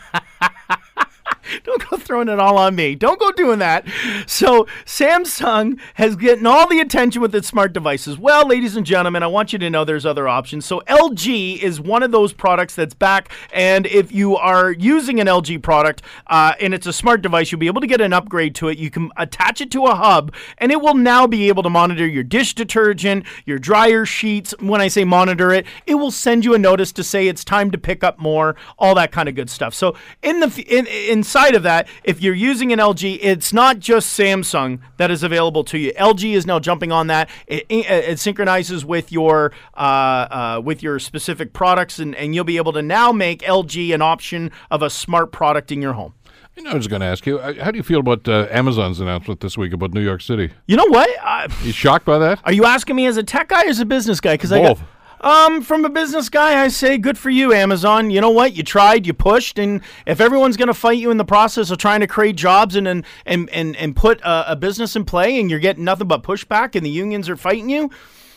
don't 1.65 1.89
go 1.89 1.97
throwing 1.97 2.29
it 2.29 2.39
all 2.39 2.59
on 2.59 2.75
me. 2.75 2.95
Don't 2.95 3.19
go 3.19 3.31
doing 3.33 3.59
that. 3.59 3.87
So, 4.27 4.67
Samsung 4.85 5.79
has 5.95 6.17
getting 6.17 6.47
all 6.47 6.69
the 6.69 6.81
attention 6.81 7.23
with 7.23 7.35
its 7.35 7.49
smart 7.49 7.73
devices. 7.73 8.19
Well, 8.19 8.47
ladies 8.47 8.77
and 8.77 8.87
gentlemen, 8.87 9.23
I 9.23 9.27
want 9.27 9.53
you 9.53 9.59
to 9.61 9.71
know 9.71 9.85
there's 9.85 10.07
other 10.07 10.29
options. 10.29 10.65
So, 10.65 10.81
LG 10.89 11.59
is 11.59 11.81
one 11.81 12.03
of 12.03 12.13
those 12.13 12.33
products 12.33 12.75
that's 12.75 12.95
back. 12.95 13.31
And 13.53 13.87
if 13.87 14.13
you 14.13 14.37
are 14.37 14.73
using 14.73 15.21
an 15.21 15.27
LG 15.27 15.63
product 15.63 16.03
uh, 16.29 16.55
and 16.61 16.75
it's 16.75 16.87
a 16.87 16.93
smart 16.93 17.23
device, 17.23 17.53
you'll 17.53 17.59
be 17.59 17.67
able 17.67 17.81
to 17.81 17.87
get 17.87 18.01
an 18.01 18.13
upgrade 18.13 18.55
to 18.57 18.69
it. 18.69 18.79
You 18.79 18.91
can 18.91 19.11
attach 19.17 19.61
it 19.61 19.71
to 19.73 19.87
a 19.87 19.95
hub, 19.95 20.35
and 20.59 20.73
it 20.73 20.81
will 20.81 20.95
now 20.95 21.27
be 21.27 21.49
able 21.49 21.63
to 21.63 21.71
monitor 21.71 22.07
your 22.07 22.23
dish 22.23 22.55
detergent, 22.55 23.25
your 23.45 23.59
dryer 23.59 24.05
sheets. 24.05 24.55
When 24.61 24.81
I 24.81 24.89
say 24.89 25.05
monitor 25.05 25.53
it, 25.53 25.67
it 25.87 25.97
will 25.97 26.11
send 26.11 26.45
you 26.45 26.55
a 26.55 26.59
notice 26.59 26.93
to 26.93 27.05
say 27.05 27.29
it's 27.29 27.45
time 27.45 27.71
to 27.71 27.79
pick 27.79 28.05
up 28.05 28.19
more, 28.19 28.57
all 28.79 28.95
that 28.95 29.13
kind 29.13 29.29
of 29.29 29.35
good 29.35 29.51
stuff. 29.51 29.75
So, 29.75 29.97
in 30.23 30.41
the 30.41 30.65
in, 30.69 30.87
inside 30.87 31.42
of 31.51 31.63
that, 31.65 31.89
if 32.05 32.23
you're 32.23 32.35
using 32.35 32.73
an 32.73 32.79
LG, 32.79 33.19
it's 33.21 33.53
not 33.53 33.79
just 33.79 34.19
Samsung 34.19 34.79
that 34.97 35.11
is 35.11 35.23
available 35.23 35.65
to 35.65 35.79
you. 35.79 35.93
LG 35.93 36.33
is 36.35 36.47
now 36.47 36.59
jumping 36.59 36.93
on 36.93 37.09
that. 37.09 37.29
It, 37.47 37.67
it, 37.69 37.87
it 37.91 38.19
synchronizes 38.19 38.85
with 38.85 39.13
your 39.13 39.53
uh, 39.77 39.81
uh, 39.81 40.63
with 40.65 40.83
your 40.83 40.99
specific 40.99 41.53
products, 41.53 41.99
and, 41.99 42.15
and 42.17 42.35
you'll 42.35 42.45
be 42.45 42.57
able 42.57 42.73
to 42.73 42.83
now 42.83 43.13
make 43.13 43.41
LG 43.43 43.95
an 43.95 44.03
option 44.03 44.51
of 44.71 44.83
a 44.83 44.91
smart 44.91 45.33
product 45.33 45.71
in 45.73 45.83
your 45.83 45.93
home. 45.93 46.15
You 46.57 46.63
know, 46.65 46.71
I 46.71 46.75
was 46.75 46.87
going 46.87 47.01
to 47.01 47.07
ask 47.07 47.25
you, 47.27 47.39
uh, 47.39 47.65
how 47.65 47.71
do 47.71 47.79
you 47.79 47.83
feel 47.83 48.01
about 48.01 48.29
uh, 48.29 48.47
Amazon's 48.51 49.01
announcement 49.01 49.41
this 49.41 49.57
week 49.57 49.73
about 49.73 49.95
New 49.95 50.03
York 50.03 50.21
City? 50.21 50.51
You 50.67 50.77
know 50.77 50.85
what? 50.87 51.09
Uh, 51.25 51.49
You 51.63 51.73
shocked 51.73 52.05
by 52.05 52.19
that? 52.19 52.41
are 52.45 52.53
you 52.53 52.65
asking 52.67 52.95
me 52.97 53.07
as 53.07 53.17
a 53.17 53.23
tech 53.23 53.49
guy 53.49 53.65
or 53.65 53.69
as 53.69 53.81
a 53.81 53.87
business 53.87 54.21
guy? 54.21 54.35
Because 54.35 54.53
I 54.53 54.61
got. 54.61 54.79
Um, 55.23 55.63
from 55.63 55.85
a 55.85 55.89
business 55.89 56.29
guy, 56.29 56.65
I 56.65 56.67
say 56.67 56.99
good 56.99 57.17
for 57.17 57.31
you, 57.31 57.53
Amazon. 57.53 58.11
You 58.11 58.21
know 58.21 58.31
what? 58.31 58.57
You 58.57 58.65
tried, 58.65 59.07
you 59.07 59.15
pushed, 59.15 59.57
and 59.57 59.81
if 60.05 60.21
everyone's 60.21 60.57
going 60.57 60.67
to 60.67 60.75
fight 60.75 60.99
you 60.99 61.13
in 61.13 61.17
the 61.17 61.25
process 61.25 61.71
of 61.71 61.79
trying 61.79 62.01
to 62.01 62.09
create 62.09 62.35
jobs 62.35 62.75
and 62.75 62.89
and 62.89 63.05
and 63.25 63.49
and, 63.51 63.77
and 63.77 63.95
put 63.95 64.21
a, 64.23 64.53
a 64.53 64.57
business 64.57 64.97
in 64.97 65.05
play, 65.05 65.39
and 65.39 65.49
you're 65.49 65.61
getting 65.61 65.85
nothing 65.85 66.09
but 66.09 66.25
pushback, 66.25 66.75
and 66.75 66.85
the 66.85 66.91
unions 66.91 67.29
are 67.29 67.37
fighting 67.37 67.71
you 67.71 67.89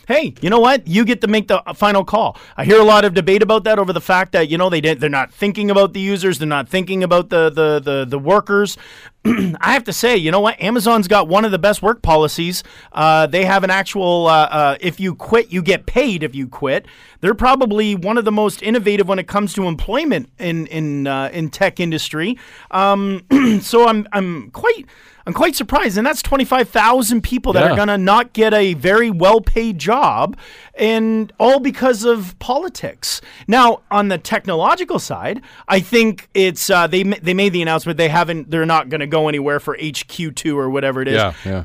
hey, 0.06 0.34
you 0.40 0.48
know 0.48 0.60
what? 0.60 0.86
You 0.86 1.04
get 1.04 1.20
to 1.20 1.26
make 1.26 1.48
the 1.48 1.62
final 1.74 2.04
call. 2.04 2.38
I 2.56 2.64
hear 2.64 2.80
a 2.80 2.84
lot 2.84 3.04
of 3.04 3.12
debate 3.14 3.42
about 3.42 3.64
that 3.64 3.78
over 3.78 3.92
the 3.92 4.00
fact 4.00 4.32
that 4.32 4.48
you 4.48 4.56
know 4.56 4.70
they 4.70 4.80
didn't, 4.80 5.00
they're 5.00 5.10
not 5.10 5.32
thinking 5.32 5.70
about 5.70 5.92
the 5.92 6.00
users, 6.00 6.38
they're 6.38 6.48
not 6.48 6.68
thinking 6.68 7.02
about 7.02 7.28
the 7.28 7.50
the 7.50 7.80
the, 7.80 8.04
the 8.04 8.18
workers. 8.18 8.76
I 9.24 9.72
have 9.72 9.84
to 9.84 9.92
say, 9.92 10.16
you 10.16 10.30
know 10.30 10.40
what? 10.40 10.60
Amazon's 10.60 11.08
got 11.08 11.26
one 11.26 11.44
of 11.44 11.50
the 11.50 11.58
best 11.58 11.82
work 11.82 12.00
policies. 12.00 12.62
Uh, 12.92 13.26
they 13.26 13.44
have 13.44 13.64
an 13.64 13.70
actual 13.70 14.28
uh, 14.28 14.46
uh, 14.46 14.76
if 14.80 15.00
you 15.00 15.14
quit, 15.14 15.52
you 15.52 15.62
get 15.62 15.86
paid 15.86 16.22
if 16.22 16.34
you 16.34 16.46
quit. 16.46 16.86
They're 17.20 17.34
probably 17.34 17.94
one 17.96 18.18
of 18.18 18.24
the 18.24 18.32
most 18.32 18.62
innovative 18.62 19.08
when 19.08 19.18
it 19.18 19.26
comes 19.26 19.52
to 19.54 19.64
employment 19.64 20.30
in 20.38 20.66
in 20.68 21.06
uh, 21.06 21.30
in 21.32 21.50
tech 21.50 21.80
industry. 21.80 22.38
Um, 22.70 23.24
so 23.60 23.88
I'm 23.88 24.06
I'm 24.12 24.50
quite 24.52 24.86
I'm 25.26 25.32
quite 25.32 25.56
surprised. 25.56 25.98
And 25.98 26.06
that's 26.06 26.22
25,000 26.22 27.20
people 27.22 27.52
that 27.54 27.64
Yeah. 27.64 27.72
are 27.72 27.76
going 27.76 27.88
to 27.88 27.98
not 27.98 28.32
get 28.32 28.54
a 28.54 28.74
very 28.74 29.10
well 29.10 29.40
paid 29.40 29.78
job, 29.78 30.36
and 30.74 31.32
all 31.40 31.58
because 31.58 32.04
of 32.04 32.38
politics. 32.38 33.20
Now, 33.48 33.80
on 33.90 34.08
the 34.08 34.18
technological 34.18 34.98
side, 34.98 35.42
I 35.68 35.80
think 35.80 36.28
it's 36.34 36.70
uh, 36.70 36.86
they 36.86 37.02
they 37.02 37.34
made 37.34 37.52
the 37.52 37.62
announcement 37.62 37.98
they 37.98 38.08
haven't 38.08 38.50
they're 38.50 38.66
not 38.66 38.88
going 38.88 39.00
to 39.00 39.06
go 39.06 39.28
anywhere 39.28 39.58
for 39.58 39.76
HQ2 39.76 40.54
or 40.56 40.70
whatever 40.70 41.02
it 41.02 41.08
is. 41.08 41.14
Yeah, 41.16 41.32
yeah. 41.44 41.64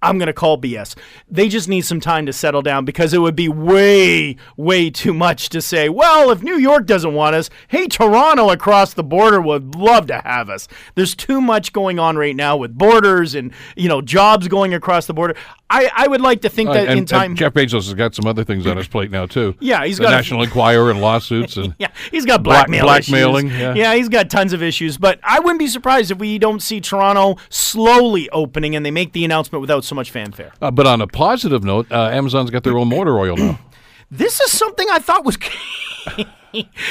I'm 0.00 0.18
going 0.18 0.28
to 0.28 0.32
call 0.32 0.58
BS. 0.58 0.96
They 1.28 1.48
just 1.48 1.68
need 1.68 1.80
some 1.82 2.00
time 2.00 2.26
to 2.26 2.32
settle 2.32 2.62
down 2.62 2.84
because 2.84 3.12
it 3.12 3.18
would 3.18 3.34
be 3.34 3.48
way, 3.48 4.36
way 4.56 4.90
too 4.90 5.12
much 5.12 5.48
to 5.50 5.60
say, 5.60 5.88
well, 5.88 6.30
if 6.30 6.42
New 6.42 6.56
York 6.56 6.86
doesn't 6.86 7.14
want 7.14 7.34
us, 7.34 7.50
hey, 7.68 7.86
Toronto 7.88 8.50
across 8.50 8.94
the 8.94 9.02
border 9.02 9.40
would 9.40 9.74
love 9.74 10.06
to 10.06 10.20
have 10.24 10.48
us. 10.48 10.68
There's 10.94 11.16
too 11.16 11.40
much 11.40 11.72
going 11.72 11.98
on 11.98 12.16
right 12.16 12.36
now 12.36 12.56
with 12.56 12.78
borders 12.78 13.34
and, 13.34 13.52
you 13.76 13.88
know, 13.88 14.00
jobs 14.00 14.46
going 14.46 14.72
across 14.72 15.06
the 15.06 15.14
border. 15.14 15.34
I, 15.70 15.90
I 15.94 16.08
would 16.08 16.20
like 16.22 16.40
to 16.42 16.48
think 16.48 16.70
that 16.70 16.88
Uh, 16.88 16.90
and, 16.92 16.98
in 17.00 17.04
time. 17.06 17.34
Jeff 17.36 17.52
Bezos 17.52 17.72
has 17.84 17.94
got 17.94 18.14
some 18.14 18.26
other 18.26 18.42
things 18.42 18.66
on 18.66 18.76
his 18.78 18.88
plate 18.88 19.10
now 19.10 19.26
too. 19.26 19.54
Yeah, 19.60 19.84
he's 19.84 19.98
the 19.98 20.04
got 20.04 20.10
National 20.12 20.42
Enquirer 20.42 20.90
and 20.90 21.00
lawsuits 21.00 21.56
and 21.58 21.74
yeah, 21.78 21.88
he's 22.10 22.24
got 22.24 22.42
Black- 22.42 22.68
blackmailing, 22.68 23.48
issues. 23.48 23.76
yeah. 23.76 23.94
he's 23.94 24.08
got 24.08 24.30
tons 24.30 24.52
of 24.54 24.62
issues. 24.62 24.96
But 24.96 25.20
I 25.22 25.40
wouldn't 25.40 25.58
be 25.58 25.66
surprised 25.66 26.10
if 26.10 26.18
we 26.18 26.38
don't 26.38 26.60
see 26.62 26.80
Toronto 26.80 27.36
slowly 27.50 28.30
opening 28.30 28.76
and 28.76 28.86
they 28.86 28.90
make 28.90 29.12
the 29.12 29.24
announcement 29.24 29.60
without 29.60 29.84
so 29.84 29.94
much 29.94 30.10
fanfare. 30.10 30.52
Uh, 30.62 30.70
but 30.70 30.86
on 30.86 31.00
a 31.02 31.06
positive 31.06 31.62
note, 31.64 31.90
uh, 31.92 32.08
Amazon's 32.12 32.50
got 32.50 32.62
their 32.64 32.78
own 32.78 32.88
motor 32.88 33.18
oil 33.18 33.36
now. 33.36 33.58
This 34.10 34.40
is 34.40 34.50
something 34.56 34.86
I 34.90 35.00
thought 35.00 35.22
was. 35.26 35.36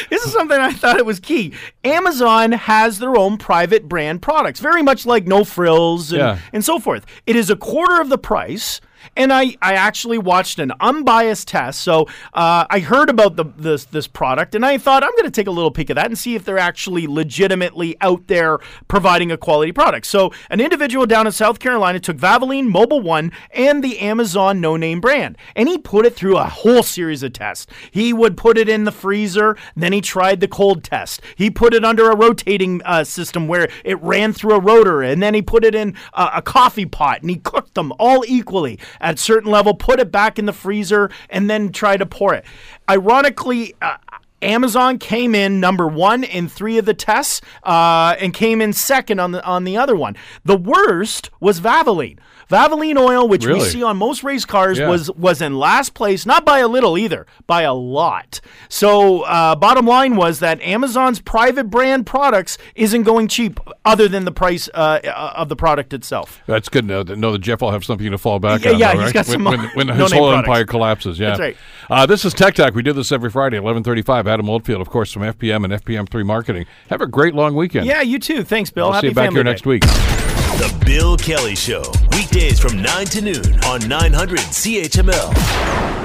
this 0.09 0.23
is 0.25 0.31
something 0.33 0.57
I 0.59 0.73
thought 0.73 0.97
it 0.97 1.05
was 1.05 1.19
key. 1.19 1.53
Amazon 1.83 2.51
has 2.51 2.99
their 2.99 3.17
own 3.17 3.37
private 3.37 3.87
brand 3.87 4.21
products, 4.21 4.59
very 4.59 4.83
much 4.83 5.05
like 5.05 5.25
No 5.27 5.43
Frills 5.43 6.11
and, 6.11 6.19
Yeah. 6.19 6.39
and 6.53 6.63
so 6.63 6.79
forth. 6.79 7.05
It 7.25 7.35
is 7.35 7.49
a 7.49 7.55
quarter 7.55 8.01
of 8.01 8.09
the 8.09 8.17
price. 8.17 8.81
And 9.15 9.31
I, 9.31 9.55
I 9.61 9.73
actually 9.73 10.17
watched 10.17 10.59
an 10.59 10.73
unbiased 10.79 11.47
test. 11.47 11.79
So 11.81 12.07
uh, 12.33 12.65
I 12.69 12.79
heard 12.79 13.09
about 13.09 13.35
the, 13.35 13.45
this 13.57 13.85
this 13.85 14.05
product, 14.05 14.53
and 14.53 14.65
I 14.65 14.77
thought 14.77 15.01
I'm 15.03 15.11
going 15.11 15.23
to 15.23 15.31
take 15.31 15.47
a 15.47 15.51
little 15.51 15.71
peek 15.71 15.89
at 15.89 15.95
that 15.95 16.07
and 16.07 16.17
see 16.17 16.35
if 16.35 16.43
they're 16.43 16.57
actually 16.57 17.07
legitimately 17.07 17.95
out 18.01 18.27
there 18.27 18.57
providing 18.87 19.31
a 19.31 19.37
quality 19.37 19.71
product. 19.71 20.07
So 20.07 20.33
an 20.49 20.59
individual 20.59 21.05
down 21.05 21.25
in 21.25 21.31
South 21.31 21.59
Carolina 21.59 21.99
took 21.99 22.17
Valvoline, 22.17 22.69
Mobil 22.71 23.01
One, 23.01 23.31
and 23.51 23.83
the 23.83 23.99
Amazon 23.99 24.59
no 24.59 24.75
name 24.77 24.99
brand, 24.99 25.37
and 25.55 25.69
he 25.69 25.77
put 25.77 26.05
it 26.05 26.15
through 26.15 26.37
a 26.37 26.43
whole 26.45 26.83
series 26.83 27.23
of 27.23 27.33
tests. 27.33 27.65
He 27.91 28.13
would 28.13 28.35
put 28.35 28.57
it 28.57 28.67
in 28.67 28.83
the 28.83 28.91
freezer, 28.91 29.56
then 29.75 29.93
he 29.93 30.01
tried 30.01 30.39
the 30.39 30.47
cold 30.47 30.83
test. 30.83 31.21
He 31.35 31.49
put 31.49 31.73
it 31.73 31.83
under 31.83 32.09
a 32.09 32.15
rotating 32.15 32.81
uh, 32.83 33.03
system 33.03 33.47
where 33.47 33.69
it 33.83 34.01
ran 34.01 34.33
through 34.33 34.55
a 34.55 34.59
rotor, 34.59 35.01
and 35.01 35.21
then 35.21 35.33
he 35.33 35.41
put 35.41 35.63
it 35.63 35.75
in 35.75 35.95
uh, 36.13 36.31
a 36.35 36.41
coffee 36.41 36.85
pot, 36.85 37.21
and 37.21 37.29
he 37.29 37.37
cooked 37.37 37.75
them 37.75 37.93
all 37.99 38.23
equally 38.27 38.79
at 39.01 39.15
a 39.15 39.17
certain 39.17 39.51
level, 39.51 39.73
put 39.73 39.99
it 39.99 40.11
back 40.11 40.39
in 40.39 40.45
the 40.45 40.53
freezer, 40.53 41.09
and 41.29 41.49
then 41.49 41.71
tried 41.71 41.97
to 41.97 42.05
pour 42.05 42.33
it. 42.33 42.45
Ironically, 42.89 43.75
uh, 43.81 43.97
Amazon 44.41 44.97
came 44.99 45.33
in 45.33 45.59
number 45.59 45.87
one 45.87 46.23
in 46.23 46.47
three 46.47 46.77
of 46.77 46.85
the 46.85 46.93
tests, 46.93 47.41
uh, 47.63 48.15
and 48.19 48.33
came 48.33 48.61
in 48.61 48.73
second 48.73 49.19
on 49.19 49.31
the 49.31 49.43
on 49.45 49.63
the 49.63 49.77
other 49.77 49.95
one. 49.95 50.15
The 50.45 50.57
worst 50.57 51.29
was 51.39 51.59
Valvoline. 51.59 52.19
Valvoline 52.49 52.97
oil, 52.97 53.27
which 53.27 53.45
we 53.45 53.59
see 53.59 53.83
on 53.83 53.97
most 53.97 54.23
race 54.23 54.45
cars, 54.45 54.79
Yeah. 54.79 54.87
was 54.87 55.11
was 55.11 55.41
in 55.41 55.57
last 55.59 55.93
place, 55.93 56.25
not 56.25 56.45
by 56.45 56.59
a 56.59 56.67
little 56.69 56.97
either, 56.97 57.27
by 57.45 57.63
a 57.63 57.73
lot. 57.73 58.39
So, 58.69 59.23
uh, 59.23 59.53
bottom 59.55 59.85
line 59.85 60.15
was 60.15 60.39
that 60.39 60.61
Amazon's 60.61 61.19
private 61.19 61.65
brand 61.69 62.05
products 62.05 62.57
isn't 62.73 63.03
going 63.03 63.27
cheap, 63.27 63.59
other 63.83 64.07
than 64.07 64.23
the 64.23 64.31
price 64.31 64.69
uh, 64.73 64.99
uh, 65.03 65.33
of 65.35 65.49
the 65.49 65.57
product 65.57 65.91
itself. 65.93 66.41
That's 66.47 66.69
good 66.69 66.83
to 66.83 66.87
know 66.87 67.03
that, 67.03 67.17
know 67.17 67.33
that 67.33 67.39
Jeff 67.39 67.59
will 67.61 67.71
have 67.71 67.83
something 67.83 68.09
to 68.11 68.17
fall 68.17 68.39
back 68.39 68.63
Yeah, 68.63 68.71
on. 68.71 68.79
yeah, 68.79 68.93
though, 68.93 68.99
he's 68.99 69.05
right? 69.07 69.13
got 69.13 69.27
when, 69.27 69.33
some 69.33 69.43
when, 69.43 69.59
when 69.87 69.87
his 69.97 70.11
whole 70.13 70.29
products. 70.29 70.47
empire 70.47 70.65
collapses. 70.65 71.19
Yeah, 71.19 71.29
That's 71.31 71.39
right. 71.41 71.57
Uh, 71.89 72.05
this 72.05 72.23
is 72.23 72.33
Tech 72.33 72.55
Talk. 72.55 72.73
We 72.75 72.81
do 72.81 72.93
this 72.93 73.11
every 73.11 73.29
Friday, 73.29 73.57
eleven 73.57 73.83
thirty-five. 73.83 74.25
Adam 74.27 74.49
Oldfield, 74.49 74.81
of 74.81 74.89
course, 74.89 75.11
from 75.11 75.23
FPM 75.23 75.63
and 75.63 75.73
FPM3 75.73 76.25
Marketing. 76.25 76.65
Have 76.89 77.01
a 77.01 77.07
great 77.07 77.33
long 77.33 77.55
weekend. 77.55 77.85
Yeah, 77.85 78.01
you 78.01 78.19
too. 78.19 78.43
Thanks, 78.43 78.69
Bill. 78.69 78.87
I'll 78.87 78.93
Happy 78.93 79.07
see 79.07 79.09
you 79.11 79.15
back 79.15 79.31
here 79.31 79.43
Day. 79.43 79.49
next 79.49 79.65
week. 79.65 79.81
The 79.81 80.83
Bill 80.85 81.17
Kelly 81.17 81.55
Show, 81.55 81.83
weekdays 82.11 82.59
from 82.59 82.81
9 82.81 83.05
to 83.07 83.21
noon 83.21 83.63
on 83.65 83.87
900 83.87 84.39
CHML. 84.39 85.96